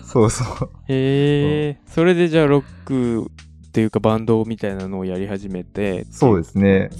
[0.04, 0.70] そうそう。
[0.88, 3.22] へえそれでじゃあロック
[3.68, 6.90] っていうかバンドみたいなのをやり始めてそうですね。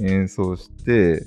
[0.00, 1.24] 演奏して、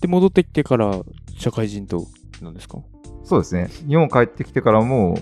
[0.00, 1.00] で戻ってきてから
[1.38, 2.06] 社会人と
[2.42, 2.78] なんですか？
[3.24, 3.68] そうですね。
[3.88, 5.16] 日本帰ってきてからも、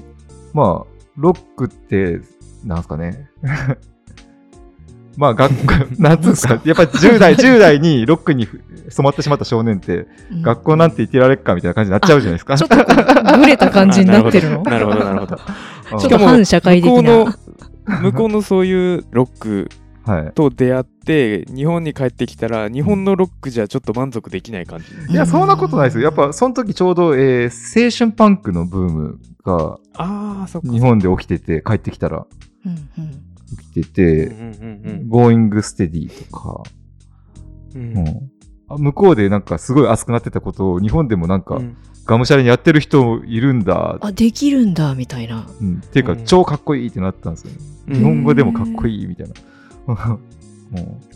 [0.55, 2.21] まあ、ロックって、
[2.65, 3.29] なんすかね。
[5.17, 6.61] まあ、学校、 なんつうんですか。
[6.65, 8.47] やっぱり10代、10代にロックに
[8.89, 12.57] 染まってしまった少年って、うん学校なんて言ってられっかみたいな感じになっちゃうじゃないですか。
[12.57, 12.85] ちょっとこ
[13.35, 17.25] うブレた感じになってるのなるほどなるほどちょっと反社会的向こうの
[17.87, 19.69] な向こうのそういうロック
[20.07, 20.33] はい。
[20.35, 26.05] と出会って日本に帰ってきたら日本のロックじゃちょっと満足できない感じいや、そんなことないですよ。
[26.05, 32.25] やっぱ、その時ちょうど、えー青春パンクのブームがああそっか日本で起きてて、帰ってきたら
[32.65, 36.63] うんうん起きてて、うんうん Going Steady とか、
[37.75, 37.99] うん。
[37.99, 38.83] うん。
[38.83, 41.77] 向こうでなんかすごい熱くなってたことを日本でもなんかうん。
[42.07, 45.47] がむしゃらにやってる人いるんだ、あできるんだみたいな。
[45.61, 46.25] うん、っていうかうん。
[46.25, 47.59] 超かっこいいってなったんですよね。
[47.89, 47.95] うん。
[47.97, 49.35] 日本語でもかっこいいみたいな。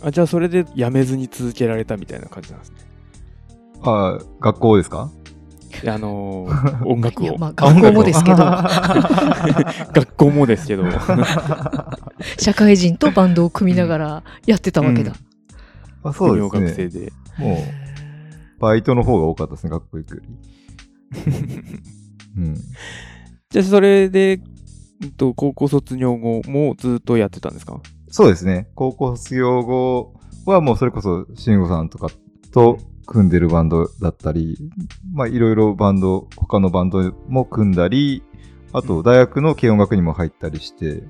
[0.03, 2.77] あじゃあそれでやめずに続けられたみたいな感じなんですね。
[3.83, 5.11] あ学校ですか？
[5.87, 7.37] あのー 音楽を。
[7.39, 10.85] まあ 学校もですけど、学校もですけど。
[12.39, 15.13] 社会人とバンドを組みながらやってたわけだ。
[16.03, 16.61] あそうですね。
[16.67, 17.13] 学生で。
[17.39, 20.29] もう、バイトの方が多かったですね、学校行くより。
[22.39, 22.55] うん。
[23.51, 24.41] じゃあ、それで、
[25.03, 27.81] うんと高校卒業後もずっとやってたんですか？
[28.09, 28.69] そうですね。
[28.75, 30.15] 高校卒業後
[30.47, 32.09] はもうそれこそ、慎吾さんとか
[32.53, 34.59] と組んでるバンドだったり、
[35.13, 38.23] まあいろいろバンド、他のバンドも組んだり、
[38.73, 41.03] あと大学の軽音楽にも入ったりして、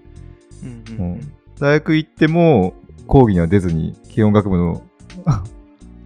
[0.62, 2.74] うんうん大学行っても
[3.06, 4.82] 講義には出ずに軽音楽部の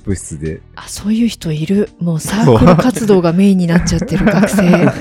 [0.05, 0.63] 部室で。
[0.75, 1.91] あ、そういう人いる。
[1.99, 4.93] もうサークル活動がメインになっちゃってる学生。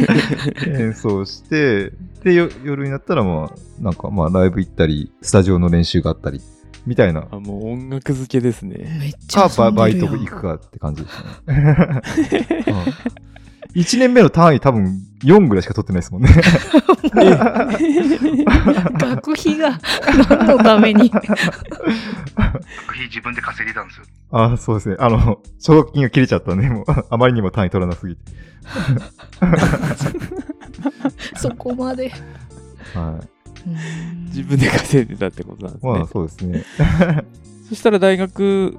[0.68, 6.42] 演奏して、で、よ夜になったらまあ、なんかまあライブ行ったり、スタジオの練習があったり、
[6.86, 7.28] みたいな。
[7.32, 8.98] あ、もう音楽漬けですね。
[9.00, 11.84] めっちゃか、バ遊んでるやんバイト行くかって感じでしたね。
[13.76, 16.30] 1年目の単位多分4ぐらいしか取ってないですもんね。
[19.00, 19.80] 学費が
[20.30, 21.10] 何のために。
[21.10, 21.38] 学費
[23.06, 24.06] 自分で稼いでたんですよ。
[24.32, 24.96] あそうですね。
[25.00, 28.22] あの、奨学金が切れちゃったんで、もう、あまりにも単位取らなすぎて。
[31.38, 32.10] そこまで。
[32.94, 33.28] はい。
[33.68, 35.92] うん自分で稼いでたってことなんですね。
[35.92, 36.64] まあ、そうですね。
[37.70, 38.78] そしたら大学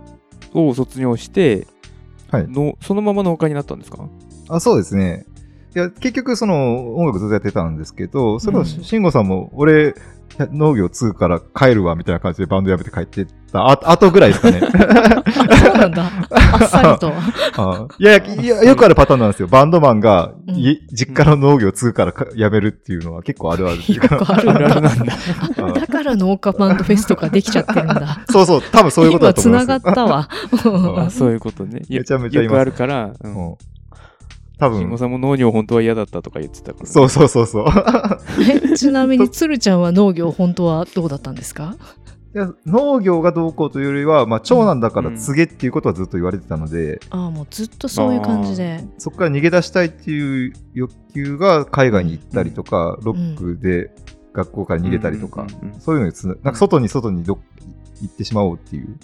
[0.54, 1.66] を卒業して、
[2.30, 2.48] はい。
[2.48, 4.08] のそのまま農家になったんですか？
[4.48, 5.26] あそうですね。
[5.74, 9.94] いや、結局、その、音楽ずっとやってたんですけど、それは、うん慎吾さんも、俺、
[10.52, 14.60] 農業継ぐから帰るわ、みたいな感じでバンド辞めて帰ってった、あ後ぐらいですかね。
[14.62, 16.10] あ そうなんだ。
[16.30, 17.12] あっさりと。
[17.56, 19.48] あ いやいやよくあるパターンなんですよ。
[19.48, 24.34] バンドマンが、うん家実家の農業継ぐからか辞めるっていうのは結構あるあるっていうよくか。
[24.34, 24.80] あるんあるあるだ。
[24.80, 25.12] なんだ。
[25.60, 28.20] あだから農家バンドフェスとかできちゃってるんだ。
[28.30, 29.64] そうそう、多分そういうことだと思います。
[29.64, 30.28] 今繋がったわ。
[31.06, 31.82] あそういうことね。
[31.88, 33.16] いやめちゃめちゃよくあるから、う。
[33.22, 33.56] うんん
[34.58, 36.90] 多分、慎吾さんも農業本当は嫌だったとか言ってたから、ね。
[36.90, 37.66] そうそうそうそう。
[38.72, 41.76] え ちなみにつるちゃんは農業本当はどうだったんですか？
[42.34, 48.84] いや農業がどうこうというよりは、まあ、長男だから継げっていうことはずっと言われてたので、ああもうずっとそういう感じで。
[48.98, 53.90] そこから逃げ出したいっていう欲求が海外に行ったりとか、ロックで
[54.34, 57.38] 学校から逃げたりとか、うんうんうんうんそういうのにつななんか外に外にどっ
[58.02, 58.96] 行ってしまおうっていう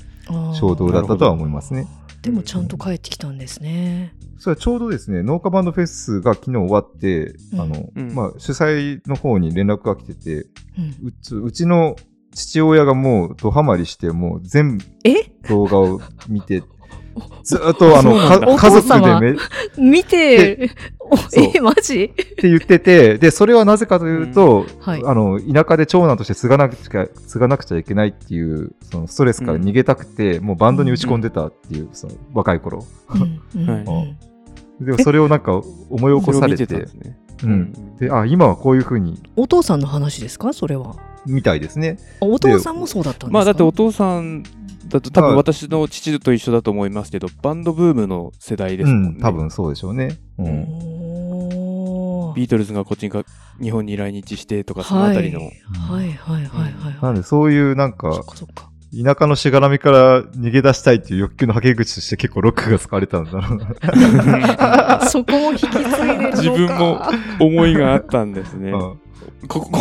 [0.54, 1.86] 衝動だったとは思いますね。
[2.24, 4.14] でもちゃんと帰ってきたんですね。
[4.38, 7.60] それはちょうどですね、農家バンドフェスが昨日終わって、うん。
[7.60, 8.14] あのうん。
[8.14, 10.46] まあ、主催の方に連絡が来てて、
[10.78, 11.08] うん。
[11.08, 11.96] うちうちの
[12.32, 15.30] 父親がもうドハマりして、もう全え？
[15.48, 16.62] 動画を見て、
[17.44, 19.37] ずーっとあの家族でめっ
[19.79, 20.70] 見て、
[21.55, 22.09] え、マジ？
[22.09, 25.03] て言ってて、で、それはなぜかというと、はい。
[25.05, 32.85] あの田舎で長男として継がなくちゃ継がなくちゃいけないっていうそのストレスから逃げたくて、もうバンドに打ち込んでたっていう、その若い頃。
[34.81, 36.87] でもそれをなんか思い起こされてて。
[37.42, 40.53] うん、であ今はこういうふうにお父さんの話ですか？
[40.53, 40.94] それは。
[41.27, 41.98] みたいですね。
[42.20, 43.33] あお父さんもそうだったんですか？
[43.33, 44.44] まあだってお父さん
[44.88, 49.08] だと多分はい私の父と一緒だと思いますけど、バンドブームの世代ですもんね。
[49.16, 51.04] うん、多分そうでしょうね、うん
[52.34, 53.22] ビートルズがこっちにか
[53.62, 55.40] 日本に来日してとかそのあたりの。
[55.40, 56.96] はいはいはいはいはい。
[57.00, 58.22] なんでそういうなんか。
[58.96, 66.36] 田舎のしがらみから逃げ出したいっていう欲求のはけ口として結構ロックが使われたんだろうな そこも引き継いでるのか。
[66.36, 67.02] 自分も
[67.40, 68.70] 思いがあったんですね。
[68.70, 69.03] うん
[69.48, 69.81] こここ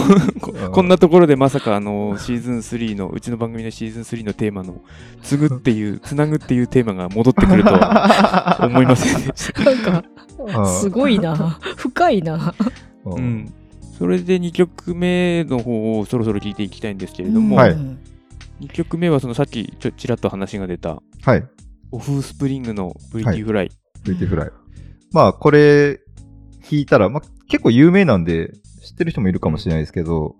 [0.65, 4.82] うんこんなところでまさかあのシーズン3のうちの番組のシーズン3のテーマの
[5.24, 9.63] 「つぐ」っていう「つなぐ」っていうテーマが戻ってくるとは 思いませんでした。
[9.63, 10.04] なんか、
[10.39, 11.60] うんすごいな。
[11.78, 12.54] 深いな。
[13.06, 13.54] ううんん、
[13.98, 17.98] それで2曲目の方をそろそろ聞いていきたいんですけれども、はいうん
[18.62, 21.43] 2曲目はそのさっきちょちらっと話が出たはい
[21.93, 23.72] オフスプリングの VT フライ、
[24.04, 24.52] VT フライ。
[25.12, 26.02] まあ、これ、
[26.63, 28.52] 聞いたら、まあ、結構有名なんで、
[28.93, 30.36] 知ってる人もいるかもしれないですけど、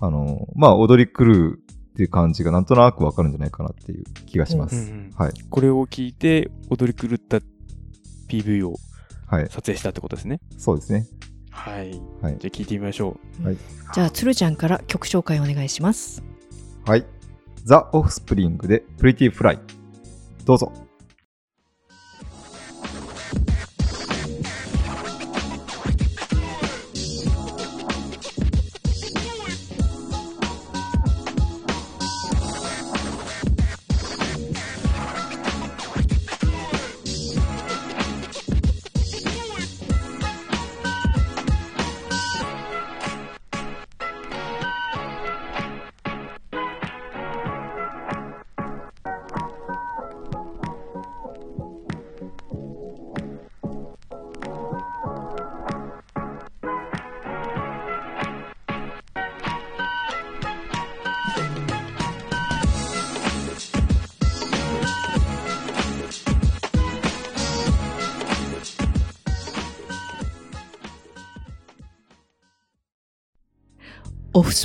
[0.00, 4.92] あの、まあ、踊り狂うっていう感じがなんとなくわかるんじゃないかなっていう気がします。
[4.92, 5.32] うんうんはい。
[5.50, 7.40] これを聞いて踊り狂った
[8.28, 8.76] PV を
[9.26, 9.46] はい。
[9.48, 10.40] 撮影したってことですね。
[10.56, 11.06] そうですね。
[11.50, 12.00] はい。
[12.20, 13.16] はいじゃあ聞いてみましょ
[13.92, 16.22] じゃあ、つるちゃんから曲紹介お願いします。
[16.86, 17.04] はい。
[17.64, 19.58] ザ・オフスプリングで Pretty Fly。
[20.44, 20.72] どうぞ。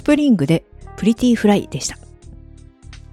[0.10, 0.64] プリングで
[0.98, 1.96] プリティフライでした。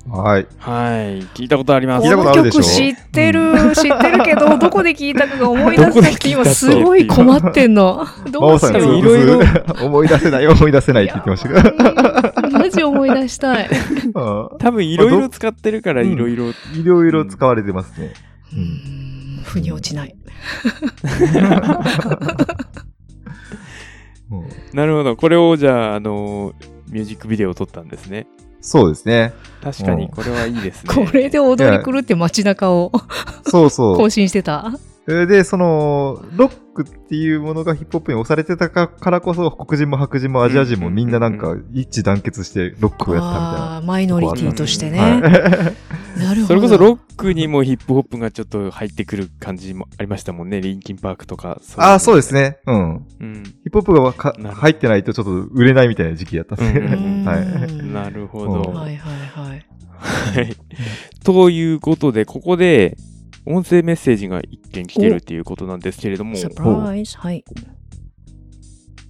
[0.08, 0.46] はい。
[0.56, 1.20] はい。
[1.34, 2.04] 聞いたことあります。
[2.04, 2.62] 聞いたことあるでしょ？
[2.62, 8.06] この曲知ってる、知ってるけど、 どこで聞いたかが思い出せなくて、今すごい困ってんの。
[8.32, 8.96] どうしよう。
[8.96, 9.40] いろいろ
[9.84, 12.58] 思い出せない、思い出せないって言ってましたけど。
[12.58, 13.68] マジ思い出したい。
[13.68, 16.46] うん多分いろいろ使ってるからうんいろいろ。
[16.48, 18.14] いろいろ使われてますね。
[18.54, 20.16] うーん、腑に落ちない。
[24.30, 25.16] うん なるほど。
[25.16, 26.52] これをじゃあ、あの、
[26.90, 28.26] ミュージックビデオを撮ったんですね。
[28.60, 29.32] そうですね。
[29.62, 30.94] 確かにこれはいいですね。
[30.94, 32.90] これで踊り狂って街中を
[33.46, 34.10] そうそう更。
[34.10, 34.72] 新してた？
[35.08, 43.76] えーで、その、ロックっていうものがヒップホップに押されてたかからこそ、黒人も白人もアジア人もみんななんか一致団結してロックをやったみたいな。
[43.76, 44.98] あーマイノリティとしてね。
[44.98, 45.06] は
[45.70, 45.76] い
[46.16, 46.46] なるほど。
[46.46, 50.60] それこそロックにもヒップホップがちょっと入ってくる感じもありましたもんね。
[50.60, 51.60] リンキンパークとか。
[51.76, 52.36] ああ、そうですね。
[52.36, 52.58] ね。
[52.66, 53.06] うん。
[53.20, 53.42] うん。
[53.44, 56.80] ヒップホップが入ってないとちょっと売れないみたいな時期やったんですね。
[57.92, 58.70] なるほうんど。
[58.72, 59.16] はいはい
[59.48, 59.66] はい。
[59.98, 60.56] はい。
[61.24, 62.96] ということで、ここで、
[63.46, 67.16] 音声メッセージが一件来てるっていうことなんですけれども、サプライズ。
[67.16, 67.44] はい。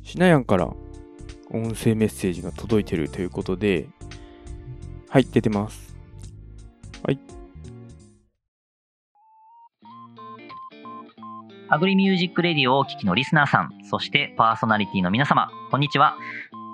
[0.02, 0.66] しなやんから
[1.50, 3.88] 音声メッセージが届いてるということで、
[5.08, 5.85] はい、出てます。
[7.06, 7.18] はい。
[11.68, 16.16] アグリミュージックレディオをお聞きのリスナーさん、そしてパーソナリティの皆様、こんにちは。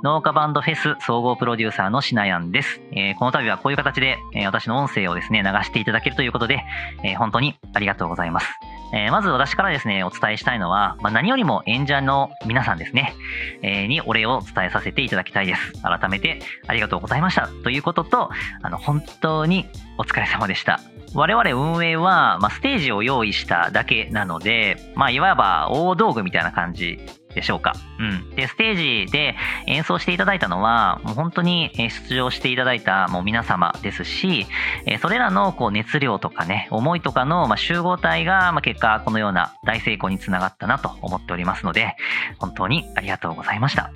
[0.02, 2.80] 農家バンドフェス総合プロデューサーのしなやんです。
[2.92, 6.64] えーこの度はこういう形で、えー私の音声をですね、流していただけるということで、
[7.04, 8.48] えー本当にありがとうございます。
[8.92, 13.14] えーまず私からですね、お伝えしたいのは、まあ、何よりも演者の皆さんですね、
[13.62, 15.72] えーにお礼を伝えさせていただきたいです。
[15.82, 17.48] 改めてありがとうございました。
[17.64, 18.30] ということと、
[18.62, 19.66] あの、本当に
[19.98, 20.80] お疲れ様でした。
[21.14, 26.98] 我々運営は、まあ、ステージを用意しただけなので、まあ、いわば大道具みたいな感じ
[27.34, 27.72] でしょうか。
[27.98, 28.30] うん。
[28.34, 29.34] で、ステージで
[29.66, 34.46] 演奏していただいたのは、もう本当に出場していただいたもう皆様ですし、
[35.00, 41.96] それらのこう熱量とかね、思いとかの集合体が、まあ、結果このような大成功につながったなと思っておりますので、
[42.38, 43.90] 本当にありがとうございました。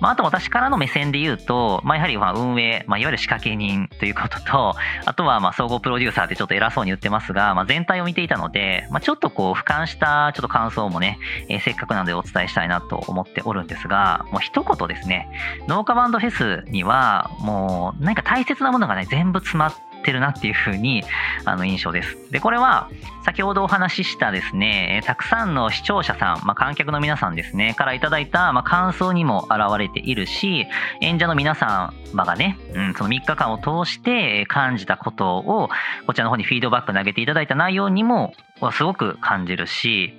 [0.00, 11.18] まあ、あと私からの目線で言うと、まあ、やはりま運営、まあ、いわゆる仕掛け人ということと、あとはま総合プロデューサーってちょっと偉そうに言ってますが、まあ、全体を見ていたので、まあ、ちょっとこう俯瞰したちょっと感想もね、
[11.48, 15.28] えーせっかくなのでお伝えしたいなと思っておるんですが、もう一言ですね、
[15.68, 16.30] 農家バンドフェ
[16.64, 21.02] スにはもう何か大切なものがね、全部詰まっててるなっていう風に
[21.44, 22.16] あの印象です。
[22.30, 22.88] で、これは
[23.24, 30.66] 先ほどお話ししたですね、たくさんの視聴者さん、まあ、観客の皆さんですね、からいただいた、まあ、感想にも表れているし、
[31.00, 35.68] 演者の皆様がね、うん、その3日間を通して感じたことを、
[36.06, 38.32] こちらの方にフィードバック投げていただいた内容にも、
[38.66, 40.14] はすごく感じるし、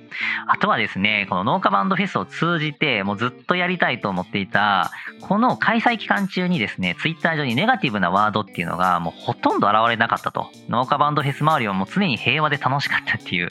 [0.47, 10.49] あとはですね、この農家バンドフェスを通じて、もうずっとやりたいと思っていた、この開催期間中にですね、ツイッター上にネガティブなワードっていうのがもうほとんど現れなかったと。
[10.69, 13.49] 農家バンドフェス周りはもう常に平和で楽しかったっていう、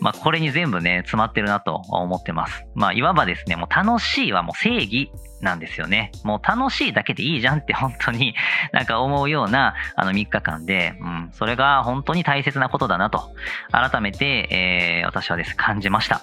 [0.00, 2.64] まあこれに全部ね、詰まってるなと思ってます。
[2.74, 6.12] まあいわばですね、もう楽しいはもう正義なんですよね。
[6.24, 8.34] もう楽しいだけでいいじゃんって本当に
[8.72, 13.30] なんか思うようなあの3日間で、うん、それが本当に大切なことだなと、
[13.72, 16.22] 改めて、えー私はです、感じました。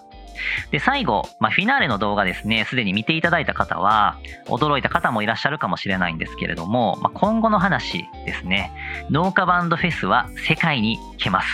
[0.72, 8.72] で、最後、まあ、フィナーレの動画ですね、すでに見ていただいた方は、驚いた方もいらっしゃるかもしれないんですけれども、まあ、今後の話ですね、
[9.10, 11.48] 農家バンドフェスは世界に行けます。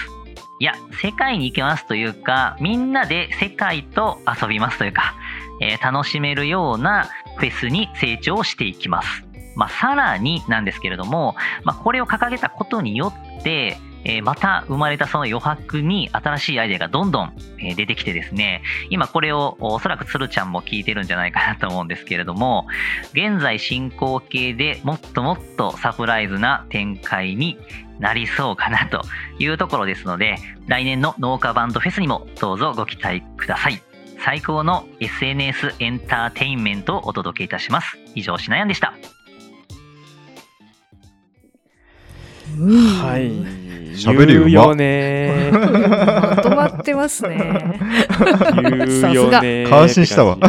[0.59, 5.15] いや、世界に行けますというか、みんなで世界と遊びますというか、
[5.61, 9.25] えー楽しめるようなフェスに成長していきます。
[9.55, 17.33] まあ、さらになんですけれども、まあ、これを掲げたことによって、えーまた生まれたその余白に新しいアイデアがどんどん
[17.75, 22.67] 出てきてですね、今これをおそらくつるちゃんも聞いてるんじゃないかなと思うんですけれども、
[23.13, 27.59] 現在進行形でもっともっとサプライズな展開に
[27.99, 29.03] なりそうかなと
[29.37, 33.90] いうところですので、来年の農家バンドフェスにもどうぞご期待ください。
[34.23, 37.97] 最高の SNS エンターテインメントをお届けいたします。
[38.13, 38.93] 以上、しなやんでした。
[42.59, 43.31] はい。
[43.95, 47.79] 喋るよねまとまってますね。
[48.61, 50.37] 言うよね感心したわ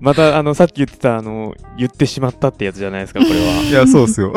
[0.00, 3.36] また、あの、さっき言ってた、あの、言ってしまったってやつじゃないですか、これは。
[3.68, 4.32] いや、そうですよ。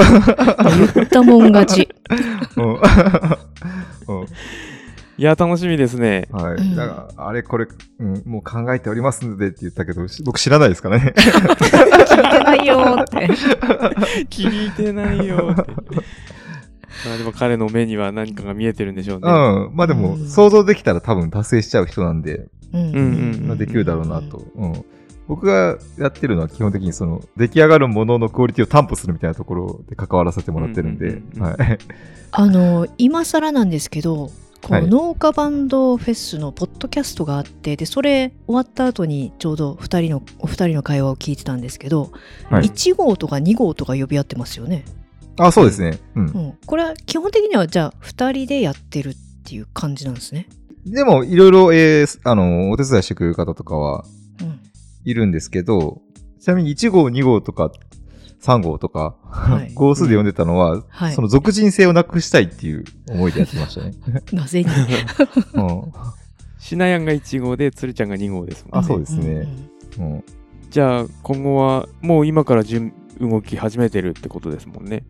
[0.96, 1.88] 言ったもん勝ち。
[2.58, 2.74] うん
[4.22, 4.28] うん
[5.22, 6.28] いや、楽しみですね。
[6.32, 6.54] はい。
[6.56, 7.68] うんだから、あれこれ、
[8.00, 11.14] うん、もう考えておりますのでって言ったけど、し僕知らないですからね。
[11.16, 13.28] 聞いてないよーって。
[14.32, 15.72] 聞いてないよって。
[17.06, 19.30] まあでも彼の目には何かが見えてるんでしょうね。
[19.30, 19.76] うん。
[19.76, 23.00] まあでも、うん想像できたら多分達成しちゃう人なんで、うんうんう
[23.44, 24.44] んまあできるだろうなと。
[24.56, 24.86] うん
[25.28, 31.58] 僕がやってるのは基本的にその出来上がるもののクオリティを担保するみたいなところで関わらせてもらってるんではい。
[32.32, 34.84] あの今更なんですけどこはい。
[34.84, 42.12] の農家バンドフェスのポッドキャストがあってでそれ終わった後にちょうど2人のお二人の会話を聞いてたんですけど、
[42.50, 42.64] はい。
[42.66, 44.86] 1号とか2号とか呼び合ってますよね、
[45.38, 46.00] あ、そうですね。
[46.16, 46.26] うん。
[46.26, 46.28] う。
[46.30, 50.48] ん、これは基本的にはじゃあ2人でやってるっていう感じなんですね、
[50.86, 54.04] でも、いろいろ、えーあの、お手伝いしてくれる方とかは
[54.42, 54.60] うん、
[55.06, 56.02] いるんですけど、
[56.40, 57.72] ちなみに1号、2号とか、
[58.42, 63.94] 3号とか、はい 号数で読んでたのは、はいその俗人性をなくしたいっていう思いでやってましたね。
[64.34, 64.70] なぜに？
[65.54, 65.92] うん。
[66.60, 68.88] シナヤンが1号で、つるちゃんが2号ですもんあ、ね。
[68.88, 69.48] そうですんね。
[69.98, 70.24] うん。
[70.70, 75.04] じゃあ、今後は、もう今から順動き始めてるってことですもんね。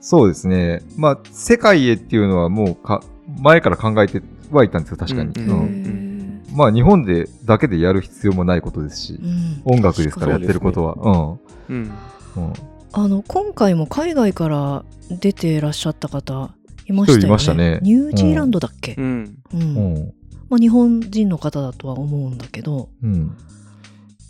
[0.00, 0.82] そうですね。
[0.96, 3.02] まあ、世界へっていうのはもうか、
[3.40, 5.32] 前から考えてはいたんですよ、確かに。
[5.36, 11.38] うんまあ、日本でだけでやる必要もないことですし、うん音楽ですからやってることは。
[11.68, 11.76] うん。
[11.76, 11.90] うん。
[12.38, 12.52] うん。
[12.92, 16.50] あの今回も海外から出てらっしゃった方
[16.86, 19.38] いましたよねしたねニュージーランドだっけ、うん。
[19.52, 20.14] うんうん。
[20.48, 23.36] まあ、日本人の方だとは思うんだけど、うん。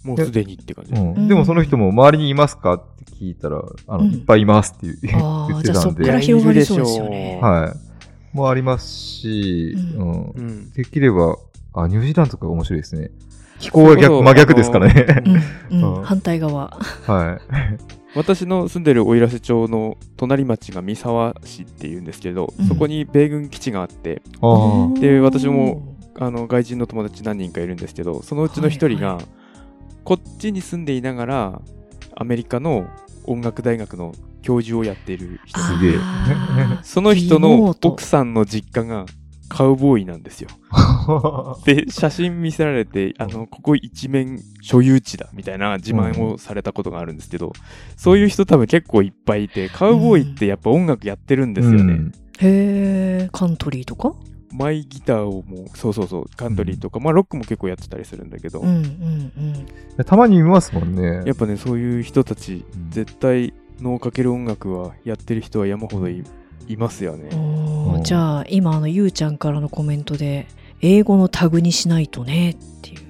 [0.02, 0.92] もうすでにって感じ。
[0.92, 2.74] うん、でもその人も周りにいますか？
[2.74, 5.72] って聞いたら、あの、うんいっぱいいますっていう言ああってたんで。
[5.72, 7.38] じゃあそっから広がりそうですよね。
[7.40, 7.74] は
[8.32, 8.36] い。
[8.36, 10.22] もありますし、ううん。
[10.30, 10.72] うん。
[10.72, 11.36] できれば、
[11.74, 13.11] あ、ニュージーランドとか面白いですね。
[13.61, 15.22] 気候は逆真逆ですからね。
[15.70, 16.76] うんうん うん反対側。
[17.06, 17.97] はい。
[18.19, 22.66] 私の住んでる奥入瀬町の隣町が三沢市っていうんですけど、うん。
[22.66, 24.23] そこに米軍基地があって。
[25.01, 29.25] で私もあの外人の友達何人かいるんですけど、そのうちの一人が、はい
[30.09, 31.62] こっちに住んでいながら、
[32.16, 32.87] アメリカの
[33.27, 35.93] 音楽大学の教授をやっている人すげえ。
[35.99, 39.05] あ ーその人の奥さんの実家が
[39.49, 40.49] カウボーイなんですよ。
[41.64, 47.53] で、写真見せられて、あの、ここ一面所有地だみたいな自慢をされたことがあるんですけど、
[47.96, 51.78] そういう人多分結構いっぱいいて、カウボーイってやっぱ音楽やってるんですよね。
[51.80, 52.12] うん。
[52.40, 54.14] へえカントリーとか？
[54.53, 59.32] マイギターをもう、そうそうそう、カントリーとか、まあロックも結構やってたりするんだけど、うんうん
[60.07, 61.22] たまに見ますもんね。
[61.26, 62.90] やっぱね、そういう人たち、うん。
[62.90, 66.22] 絶対脳かける音楽はやってる人は山ほどい
[66.69, 68.03] いますよねうん。
[68.03, 70.47] じゃあ今あのゆうちゃんからのコメントで
[70.81, 73.09] 英語のタグにしないとねっていう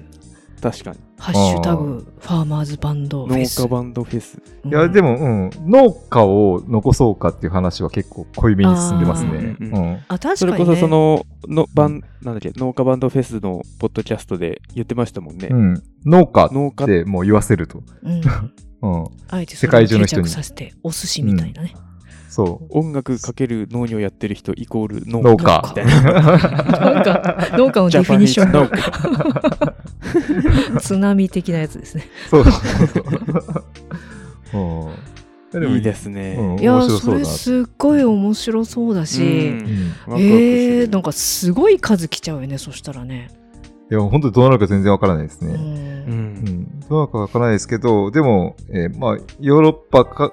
[0.61, 0.97] 確かに。
[1.17, 4.41] ハッシュタグファーマーズバンドフェス農家バンドフェス。
[4.65, 9.57] いや、でも、うん、農家を残そうかっていう話は結構濃いめに進んでますね。
[10.07, 15.49] あ確かに、ね、それこそそののバン、なんだっけ、農家バンドフェスのポッドキャストで言ってましたもんね。
[15.51, 15.83] うん。
[16.05, 17.83] 農家農家ってもう言わせると。
[18.03, 18.21] うん、
[18.81, 19.07] うん。
[19.27, 21.73] あえてそ世界中の人に定着させてお寿司みたいなね、
[22.29, 22.77] そう。
[22.77, 25.61] 音楽かける農業やってる人イコール農農家。
[25.75, 26.21] 家みたいな。
[26.21, 29.75] なんか農家のディフィニッション農家
[30.79, 32.07] 津波的なやつですね。
[32.29, 32.53] そ うそう
[34.51, 34.61] そう。
[34.83, 34.93] うん
[35.51, 35.81] でもいい。
[35.81, 36.35] ですね。
[36.39, 39.23] うんいや面白それすっごい面白そうだし、
[40.07, 40.13] うん。
[40.13, 40.19] うん。
[40.19, 43.31] えー、なんかすごい数来ちゃうよねそしたらね、
[43.91, 45.53] いや、本当にどうなるか全然わからないですうね。
[45.55, 45.63] うん。
[45.63, 46.79] うん。
[46.87, 50.31] どうなるかわからないですけど、でも、えーまあ、ヨーロッパか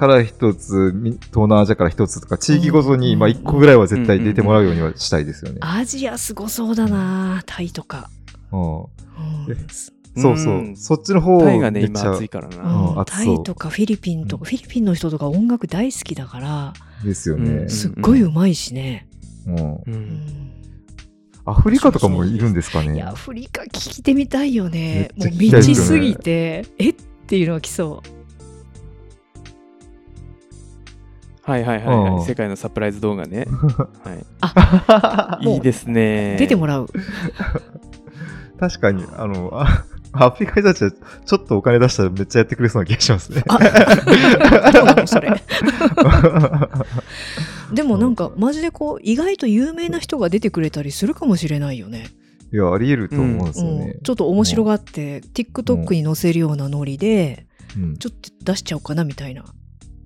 [0.00, 5.58] から一つ、み東南アジアから一つとか、地域ごとに、うんまあ、一個ぐらいは絶対出てもらうようにはしたいですよね。
[5.60, 8.10] アジアすごそうだなタイとか、
[8.50, 8.58] うん。
[10.16, 10.54] そうそう。
[10.54, 10.56] う。
[10.70, 10.76] ん。
[10.76, 13.02] そっちの方タイがね、めっちゃ今暑いからうな。
[13.02, 14.48] んタイとかフィリピンとか、うん。
[14.48, 16.72] フィリピンの人とか音楽大好きだから、
[17.04, 17.50] ですよね。
[17.50, 17.70] うん。
[17.70, 19.06] すっごいうまいしね、
[19.46, 20.50] うん。
[21.44, 22.94] アフリカとかもいるんですかね？
[22.94, 25.10] いやアフリカ聞いてみたいよね。
[25.16, 25.74] もうめっちゃ聞きたいですよね。
[25.74, 26.90] 未知すぎてえ？
[26.90, 26.94] っ
[27.26, 28.19] ていうのが来そう
[31.50, 32.24] はいはいはい、はうんい。
[32.24, 33.46] 世界のサプライズ動画ね。
[34.04, 34.24] はい。
[34.40, 36.36] あ いいですね。
[36.38, 36.88] 出てもらう
[38.60, 43.42] 確かに、あの、あアフリカ人たちはちょっとお金出したらめっちゃやってくれそうな気がしますね。
[43.48, 45.40] あどうなのそれ
[47.72, 52.08] でもなんかマジでこう意外と有名な人が出てくれたりするかもしれないよね、
[52.52, 54.02] いや、あり得ると思うんですよねうん。
[54.02, 57.46] ちょっと面白がって TikTok に載せるようなノリで
[57.76, 59.44] うんちょっと出しちゃおうかなみたいな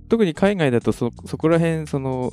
[0.09, 2.33] 特に海外だとそ、そこら辺、その、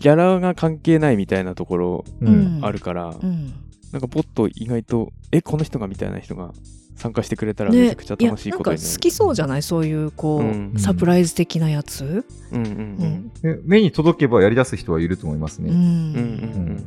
[0.00, 2.58] ギャラが関係ないみたいなところうん。
[2.62, 3.52] あるから、うん。
[3.92, 6.52] なんかポッと意外と、え、この人がみたいな人が
[6.94, 8.88] 参加してくれたらめちねゃくちゃ楽しいことになる。
[8.92, 9.62] 好きそうじゃない？
[9.62, 10.74] そういうこう、うん。
[10.78, 15.66] サプライズ的なやつ、うんうんうんえ目に届けばやり出す人はいると思いますうん。
[15.66, 15.72] ね。
[15.72, 15.78] うん。
[15.78, 16.68] うんうん。
[16.68, 16.86] うん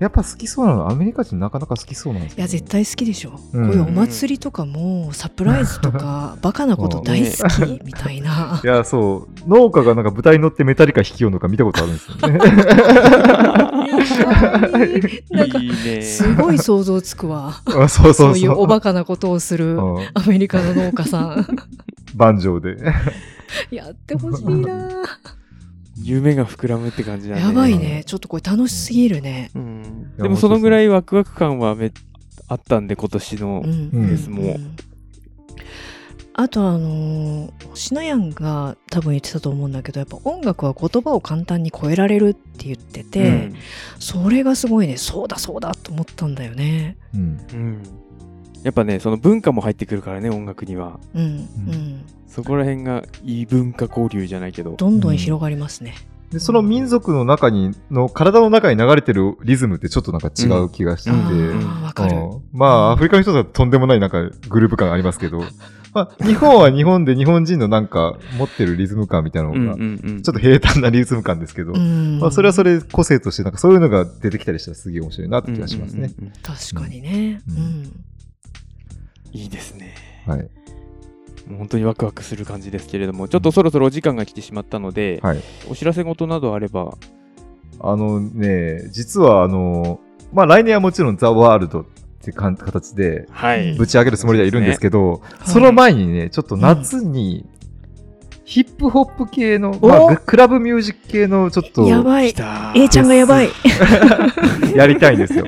[0.00, 3.66] やっぱ好きそうなのアメリカ人なかなか好きそうなんですいや絶対好きでしょ、うん。
[3.66, 7.80] こういうお祭りとかもサプライズとか バカなこと大好き？
[7.84, 9.48] みたいな、いや、そう。
[9.48, 12.38] 農家がなんか舞台に乗ってメタリカ弾きようのか見たことあるんですよね。
[15.30, 16.02] なんかいいね。
[16.02, 17.60] すごい想像つくわ。
[17.66, 19.98] あそうそういうおバカなことをするうん。
[20.14, 21.46] アメリカの農家さん。
[22.14, 22.92] バンジョーで。
[23.70, 24.88] やってほしいな
[26.02, 27.42] 夢が膨らむって感じだね。
[27.42, 28.02] やばいね。
[28.06, 29.50] ちょっとこれ楽しすぎるね。
[29.54, 30.12] うん。
[30.16, 31.92] やでもそのぐらいワクワク感はめ
[32.48, 33.90] あったんで、今年のうん。
[33.92, 34.52] うんですも。
[34.52, 34.56] う
[36.32, 43.54] あとあのーシナヤンが多分言ってたと思うんだけどやっぱ音楽は言葉を簡単に超えられるって言ってて、うん。
[43.98, 44.96] それがすごいね。
[44.96, 46.96] そうだそうだと思ったんだよね。
[47.14, 47.82] うん。
[48.60, 48.64] うん。
[48.64, 51.00] やっぱね、その文化も入ってくるからね、音楽には。
[51.14, 52.04] うんうん。
[52.26, 54.74] そこら辺が異文化交流じゃないけど。
[54.76, 55.94] どんどん広がりますね、
[56.30, 61.10] で、その民族の中に、の体の中に流れてるリズムってちょっとなんか違う気がして。
[61.10, 61.80] て、あうん。
[61.82, 62.42] あわかる、うん。
[62.52, 65.42] まあ、アフリカの人だととんでもないなんかグループ感ありますけど、
[65.92, 70.22] まあ、日本は日本で日本人のなんか持ってるリズム感みたいなのうんが、うんうん。
[70.22, 72.20] ちょっと平坦なリズム感ですけど、うん。
[72.20, 76.12] まあ、それはそれ個性としてなんかそういうのが出てきたりしたらすげえ面白いなって気がしますね。
[76.16, 76.32] うんうんうん。
[76.42, 77.42] 確かにね。
[77.48, 78.04] ううんん、
[79.32, 79.94] いいですね。
[80.26, 80.38] はい。
[81.46, 85.42] もう本当にワクワクする感じですけれども、ちょっとそろそろお時間が来てしまったので、はい。
[85.68, 86.96] お知らせ事などあれば、
[87.80, 90.00] あのね、実はあの、
[90.32, 91.86] まあ来年はもちろんザ・ワールドっ
[92.22, 93.74] てかん形ではい。
[93.74, 97.46] ぶち上げるつもりではいるんですけど、すねその前にね、ちょっと夏に、
[98.50, 99.86] ヒップホップ系の、お。
[99.86, 102.34] まあ、クラブミュージック系のちょっとやばい。
[102.74, 103.48] A ちゃんがやばい。
[104.74, 105.46] やりたいんですよ。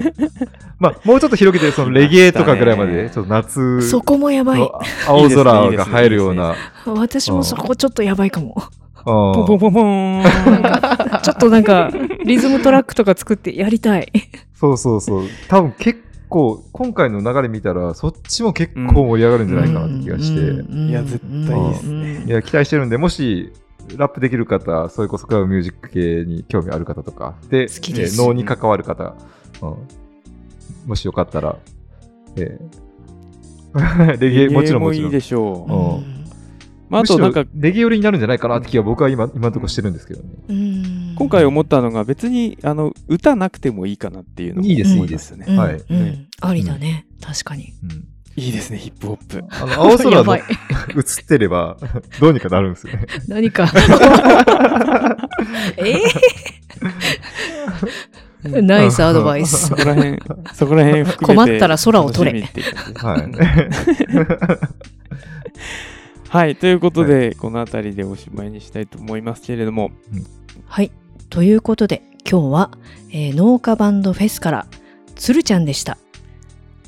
[0.79, 4.61] まあ、もうちょっと広げて、そのレゲエとかぐらいまで、ちょっと夏そこもやばい。
[4.61, 4.71] の
[5.09, 6.55] 青空が入るような、
[6.87, 8.55] 私もそこちょっとやばいかも。
[9.05, 11.91] ポンポポンポーンちょっとなんか
[12.25, 14.13] リズムトラックとか作ってやりたい。
[14.55, 15.25] そうそうそう。
[15.49, 16.02] 多分結
[16.33, 22.21] 構、今回の流れ見たら、そっちも結構盛り上がるんじゃないかなって気がして、うんいや絶対いいっすね。
[22.23, 23.53] うんいや、期待してるんで、もし、
[23.97, 28.21] ラップできる方、それこそクラブミュージック系に興味ある方とか、で、好きです。
[28.21, 29.15] えー脳に関わる方、
[29.61, 29.77] うん。
[30.87, 31.57] もしよかったら、
[32.37, 34.17] えー。
[34.21, 35.07] レゲエ、もちろんもちろん。
[35.07, 36.07] いいでしょう。
[36.07, 36.12] うん
[36.93, 40.29] まあ、あとなんか、レゲエ寄りになるんじゃないかなって気は僕は今、今のところしてるんですけどね。
[40.47, 41.15] うん。
[41.17, 45.47] 今回思ったのが別に、あの、歌なくてもいいかなっていうのもいいです思いますよね。
[45.49, 45.83] うんはい。
[45.89, 46.29] うん。
[46.43, 47.07] ありだね。
[47.23, 47.73] 確かに。
[47.83, 48.05] うん。
[48.37, 49.43] いいですね、ヒップホップ。
[49.49, 50.43] あの、青空の映っ
[51.27, 51.79] てれば、
[52.21, 53.07] どうにかなるんですよね。
[53.27, 53.65] 何か。
[55.79, 58.63] えー？
[58.63, 59.69] ナイスアドバイス。
[59.69, 60.19] そこら辺、
[60.53, 61.51] そこら辺含めて。
[61.51, 62.41] 困ったら空を取れ。
[62.97, 63.23] はい。
[66.33, 69.91] はい、ということで、この辺りでおしまいにしたいと思いますけれども、
[70.65, 70.91] はい。
[71.29, 72.71] ということで今日は、
[73.11, 74.67] えー農家バンドフェスから
[75.15, 75.99] つるちゃんでした。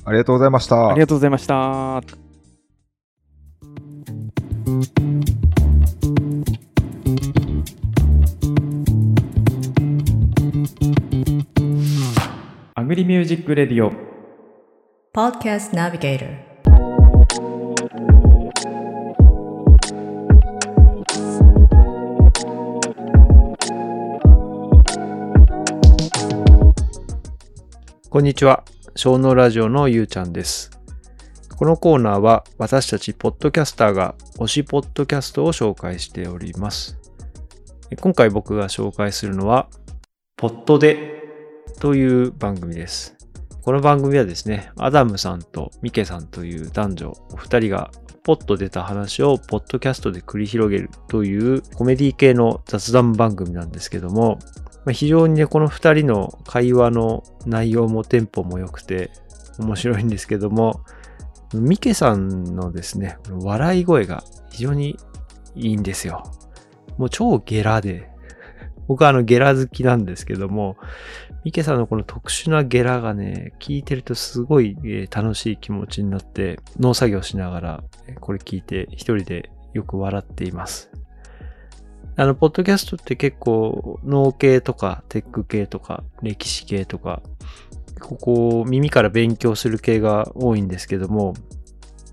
[0.06, 0.88] ありがとうございました。
[0.88, 1.96] ありがとうございました。
[12.76, 13.92] アグリミュージックレディオ。
[15.14, 16.53] Podcast Navigator
[28.14, 28.62] こんにちは。
[28.94, 30.70] 小農ラジオのゆうちゃんです。
[31.56, 36.96] このコーナーは私たちポッドキャスターが推しポッドキャストを紹介しております。
[38.00, 39.68] 今回僕が紹介するのは、
[40.36, 41.24] ポッドで
[41.80, 43.16] という番組です。
[43.62, 47.90] この番組はですね、アダムさんとミケさんという男女お二人が
[48.22, 54.38] ポッと出た話をポッドキャストで繰り広げるというコメディ系の雑談番組なんですけども、
[54.84, 59.10] まあ非常にね、この二人の会話の内容もテンポも良くて
[59.58, 60.84] 面白いんですけども、
[61.54, 64.98] ミケさんのですね、笑い声が非常に
[65.54, 66.22] いいんですよ。
[66.98, 68.10] もう超ゲラで、
[68.88, 70.76] 僕はあのゲラ好きなんですけども、
[71.44, 74.76] ミケさんのこの特殊なゲラがね、聞いてるとすごい、
[75.10, 77.84] 楽しい気持ちになって、農作業しながら、
[78.20, 80.90] これ聞いて一人でよく笑っています。
[82.16, 87.22] あの、ポッドキャストって結構、農系とか、テック系とか、歴史系とか、
[88.00, 91.34] ここ、耳から勉強する系が多いんですけども、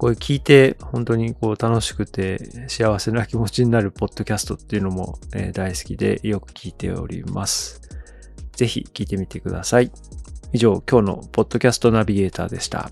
[0.02, 7.82] これ聞いて本当にこう楽しくて幸せな気持ちになるポッドキャストっていうのも、えー大好きでよく聞いております。
[8.54, 9.92] ぜひ聞いてみてください。
[10.54, 12.90] 以上、今日のポッドキャストナビゲーターでした。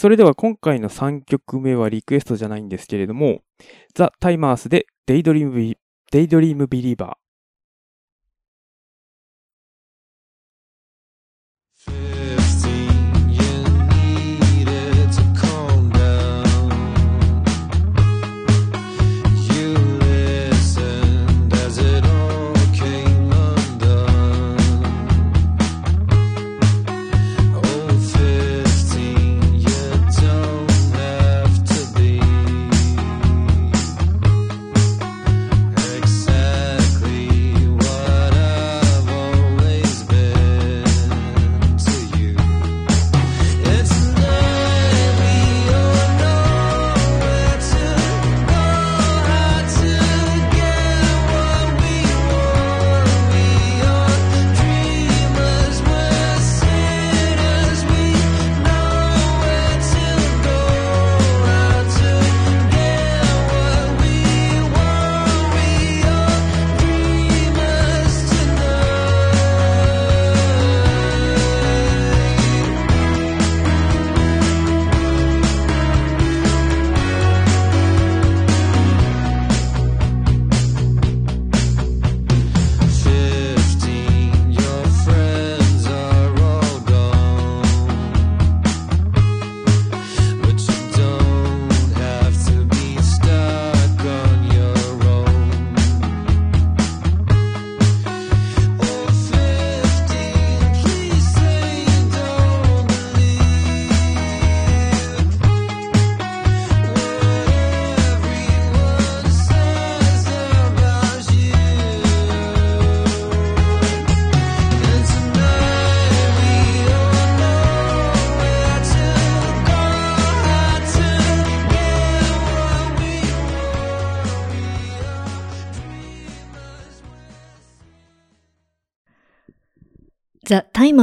[0.00, 3.42] それでは今回の3曲目はリクエストじゃないんですけれども、
[3.94, 5.76] ザ・タイマースでデイドリームビ
[6.10, 7.19] デイドリームビリーバー。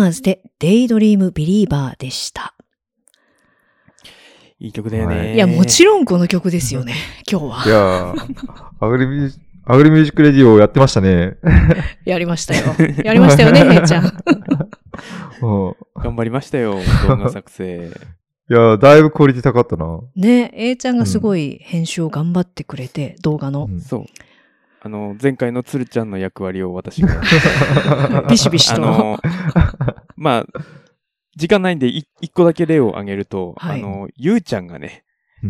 [0.07, 2.53] ーズでデイドリームビリーバーでした。
[4.59, 5.35] いい曲だよね。
[5.35, 6.95] いや、もちろんこの曲ですよね、
[7.29, 7.77] 今日いは。
[7.77, 9.39] やー、アグリミュージ
[9.69, 11.37] アグリミュージックレディオやってましたね。
[12.05, 12.73] やりましたよ。
[13.03, 14.05] やりましたよね、 へいちゃん。
[14.05, 17.91] うん頑張りましたよ、動画作成。
[18.49, 19.99] いやー、だいぶクオリティ高かったな。
[20.15, 23.69] ね、A ちゃんがすごい編集を頑張ってくれて、動画の。
[23.79, 24.05] そう。
[24.87, 27.21] あの、前回のつるちゃんの役割を私が。
[28.29, 29.19] ビシビシとあの、
[30.15, 30.45] まあ、
[31.35, 35.03] 時間ないんでい一個だけ例を挙げると、はいあの、ゆうちゃんがね、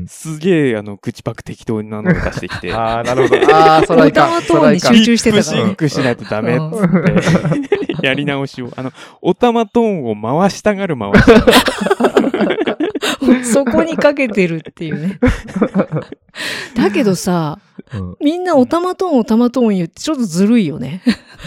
[0.07, 2.73] すげえ、あの、口パク適当なのを出してきて。
[2.75, 8.71] あーなるほど あーそれはいかんオタマトーンに集中してたからリップシンクしないとダメっつって、やり直しを。
[8.75, 8.91] あの、
[9.21, 11.19] オタマトーンを回したがる回し。
[13.51, 15.19] そこにかけてるっていうね。
[16.75, 17.59] だけどさ、
[17.93, 21.01] うんみんなオタマトーンオタマトーン言ってちょっとずるいよね。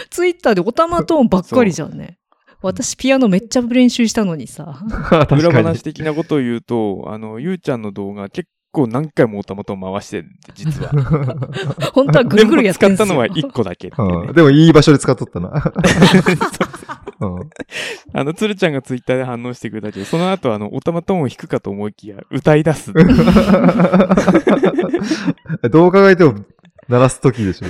[0.09, 2.17] ツイッターでオタマトーンばっかりじゃんね。
[2.63, 4.81] 私ピアノめっちゃ練習したのにさ。
[5.31, 10.91] 裏話的なことを言うと、あの、ゆうちゃんの動画結構何回もオタマトーン回してるんで、実は。
[11.95, 15.51] 本当はぐるぐるやってんすよ使ったのは1個だけねうんでもいい場所で使っとったな。
[17.21, 17.51] うん
[18.13, 22.93] あの、つるちゃんがツイッターで反応してくれたけど、その後、あの、オタマトーンを弾くかと思いきや、歌い出す。
[25.71, 26.35] どう考えても
[26.91, 27.67] 鳴らすときでしょ。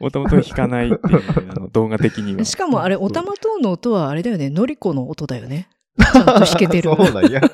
[0.00, 2.44] オタマトーン弾かないっていう、あの 動画的には。
[2.44, 5.68] しかもあれ、オタマトーンの音はあれだよね、ノリコの音だよね。
[6.02, 6.90] ちゃんと弾けてる。
[6.90, 7.40] そうなんや。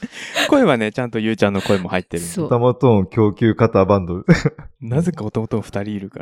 [0.48, 4.24] 声はね、ちゃんとゆうちゃんの声も入ってるんでそうタマトーン供給型バンド。
[4.80, 6.20] なぜかオタマトーン2人いるか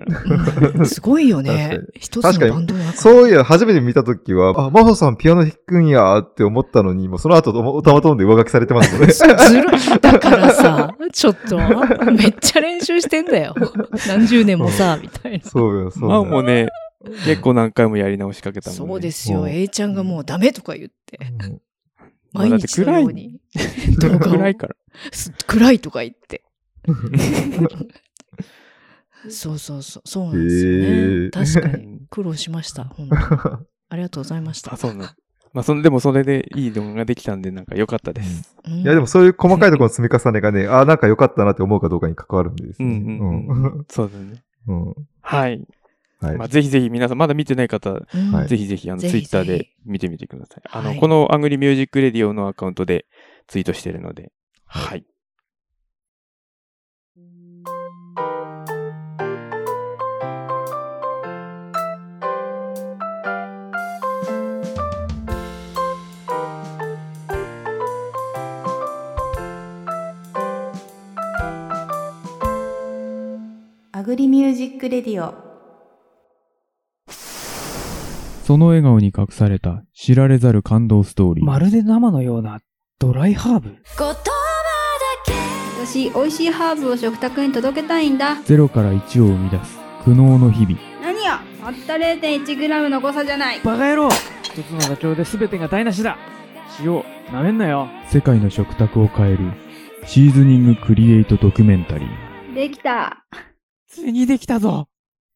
[0.77, 0.85] ら。
[0.87, 1.79] すごいよ確かねに。
[1.99, 9.13] 一つのバンドの中そういや、初めて見たときは、あ、マホさんピアノ弾くんやって思ったのに、もうその後、オタマトーンで上書きされてますもんね。
[9.13, 9.33] ずる
[9.77, 10.01] い。
[10.01, 11.59] だからさ、ちょっと、
[12.13, 13.55] めっちゃ練習してんだよ。
[14.07, 15.45] 何十年もさ、みたいな。
[15.45, 16.25] そうよ、そうまあよ。
[16.25, 16.69] もうね、
[17.27, 18.87] 結構何回もやり直しかけたもんね。
[18.89, 19.43] そうですよ。
[19.43, 21.59] うん A ちゃんがもうダメとか言って、うん
[22.35, 23.41] 毎日のように
[24.01, 24.77] 動画を暗いから。
[25.13, 26.45] す暗いとか言って。
[29.31, 30.03] そうそうそう。
[30.05, 30.79] そうなんですよね。
[30.79, 32.01] へー確かに。
[32.11, 32.85] 苦労しました。
[32.85, 33.23] 本当に
[33.89, 34.75] ありがとうございました。
[34.75, 35.15] あ、そうな。
[35.55, 38.55] まあ、そんでもそれでいい動画ができたんで、なんか良かったです。
[38.67, 42.89] うんいや、でもそういう細かいところの積み重ねがね、あ、なんか良かったなって思うかどうかに関わるんですね。
[42.89, 43.85] うんうんうん。
[43.89, 44.43] そうだね。
[44.67, 44.83] うん。
[44.89, 45.65] うんはい。
[46.25, 46.37] はい。
[46.37, 50.63] まあ、ぜひぜひ皆さん、まだ見てない方、うん、ぜひぜひ、あの、ツイッターで見てみてください。
[50.71, 53.07] あの、はい、このアグリミュージックレディオのアカウントで
[53.47, 54.33] ツイートしてるので、
[54.67, 55.05] はい。
[73.97, 75.44] アグリミュージックレディオ。
[78.45, 81.45] その笑顔に隠された知られざる感動ストーリー。
[81.47, 82.61] まるで生のような
[82.99, 83.71] ドライハーブ？
[83.71, 84.15] 言葉だ
[85.25, 85.33] け
[85.87, 90.79] 私美味しいハーブを食卓に届けたいんだゼロから1を生み出す苦悩の日々。
[91.01, 94.11] 何やたった 0.1g の誤差じゃないバカ野郎
[94.43, 96.19] 一つのダチョウで全てが台無しだ
[96.81, 99.53] 塩なめんなよ世界の食卓を変える
[100.05, 102.55] シーズニングクリエイトドキュメンタリー。
[102.55, 103.25] できた
[103.89, 104.89] ついにできたぞ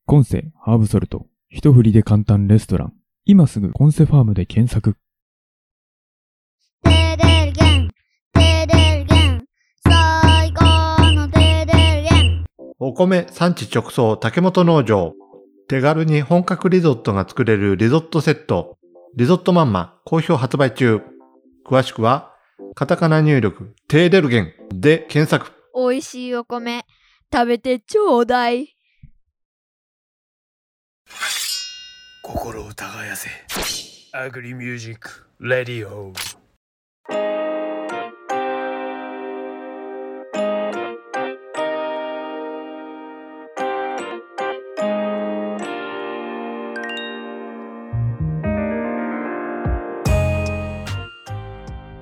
[0.04, 1.26] コンセハーブソルト。
[1.50, 2.92] 一振りで簡単レストラン。
[3.30, 4.96] 今すぐコンセファームで検索。
[6.82, 7.90] テレルゲン、
[8.32, 9.44] テレルゲン、
[9.86, 10.64] 最高
[11.12, 12.44] のテレルゲン。
[12.78, 15.12] お米産地直送竹本農場。
[15.68, 18.78] 手軽に本格リゾットが作れるリゾットセット。
[19.14, 21.02] リゾットマンマ好評発売中。
[21.66, 22.32] 詳しくは、
[22.74, 25.52] カタカナ入力、テーデルゲンで検索。
[25.74, 26.86] 美味しいお米、
[27.30, 28.77] 食べてちょうだい。
[32.48, 33.28] 心を耕せ。
[34.12, 36.14] アグリミュージック、レディオ。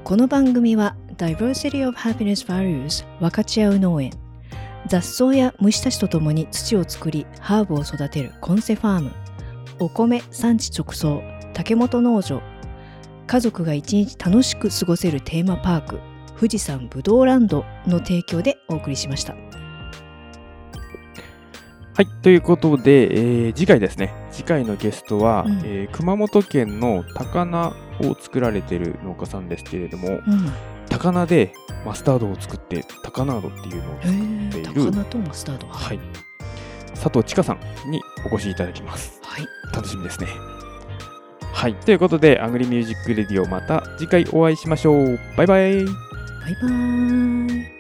[0.05, 4.13] この番組は Diversity of Happiness Values 分かち合う農園
[4.87, 9.26] 雑草や虫たちとともに土を作りハーブを育てるコンセファーム
[9.79, 11.23] お米産地直送
[11.53, 12.43] 竹本農場
[13.27, 16.01] 家族が一日楽しく過ごせるテーマパーク
[16.37, 19.35] 富士山ぶどうランドの提供でお送りしました
[21.95, 22.07] はい。
[22.21, 24.13] ということで、えー次回ですね。
[24.31, 27.69] 次回のゲストは、うんえー熊本県の高菜
[28.03, 30.23] を作られている農家さんですけれども、うん
[30.91, 31.55] 高菜で
[31.87, 36.01] マスタードを作って、高ナードっていうのを作っている、高菜とマスタードはい。
[36.97, 39.21] 佐藤千佳さんにお越しいただきます。
[39.23, 39.47] はい。
[39.75, 40.27] 楽しみですね。
[41.53, 41.75] はい。
[41.75, 45.19] ということで、アグリミュージックレディオまた次回お会いしましょう。
[45.37, 45.85] バイバイ。
[45.85, 47.76] バイバーイ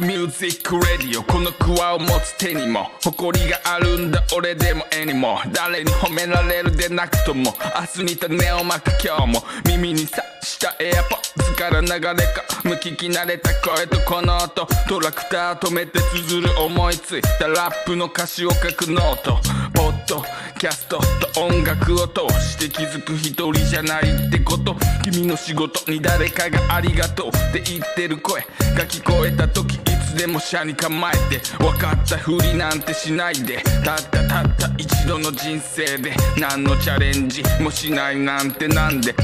[0.00, 2.90] Music Radio このクワを持つ手にも。
[3.02, 4.22] 誇りがあるんだ。
[4.36, 7.54] 俺でも絵にも誰に褒められるでなくとも。
[7.96, 9.42] 明日に種をまく今日も。
[9.66, 12.44] 耳にさしたエアポッズから流れか。
[12.64, 14.66] 無聞き慣れた声とこの音。
[14.88, 17.48] トラクター止めて綴る思いついた。
[17.48, 19.38] ラップの歌詞を書くノート。
[19.74, 20.22] ポッド
[20.58, 20.98] キャスト
[21.32, 24.76] と音楽を通して気づく一人じゃないってこと。
[25.04, 27.28] 君の仕事に誰かがありがとう。
[27.28, 28.42] って言ってる声。
[28.76, 29.85] が聞こえた時。
[30.16, 39.14] でも車に構えて分かったふりなんてしないでたったたった一度の人生で何のチャレンジもしないなんてなんで。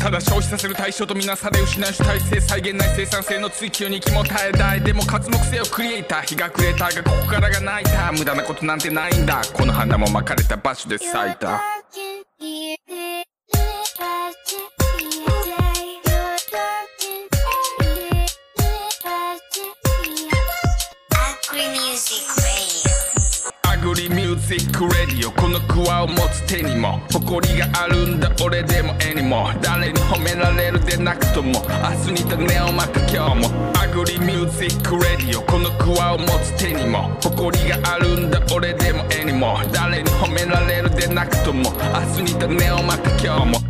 [0.00, 4.80] ただ消費させる対象とみなされ失う主体性再現ない生産性の追求に気も耐えたい。
[4.80, 9.42] でも活目性をクリエイター日が暮れたがここからが泣いた無駄なことなんてないんだ。
[9.52, 11.60] この花もまかれた場所で咲いた。
[24.46, 25.32] Agri Music Radio？
[25.32, 27.00] このクワを持つ手にも。
[27.12, 31.64] 誇りがあるんだ俺でも絵にも誰に褒められるでなくとも。
[32.06, 33.72] 明日に種をまく今日も。
[33.76, 35.42] Agri Music Radio。
[35.42, 37.10] このクワを持つ手にも。
[37.22, 41.72] 誇りがあるんだ俺でも絵にも誰に褒められるでなくとも。
[41.72, 43.65] 明日に種をまく今日も。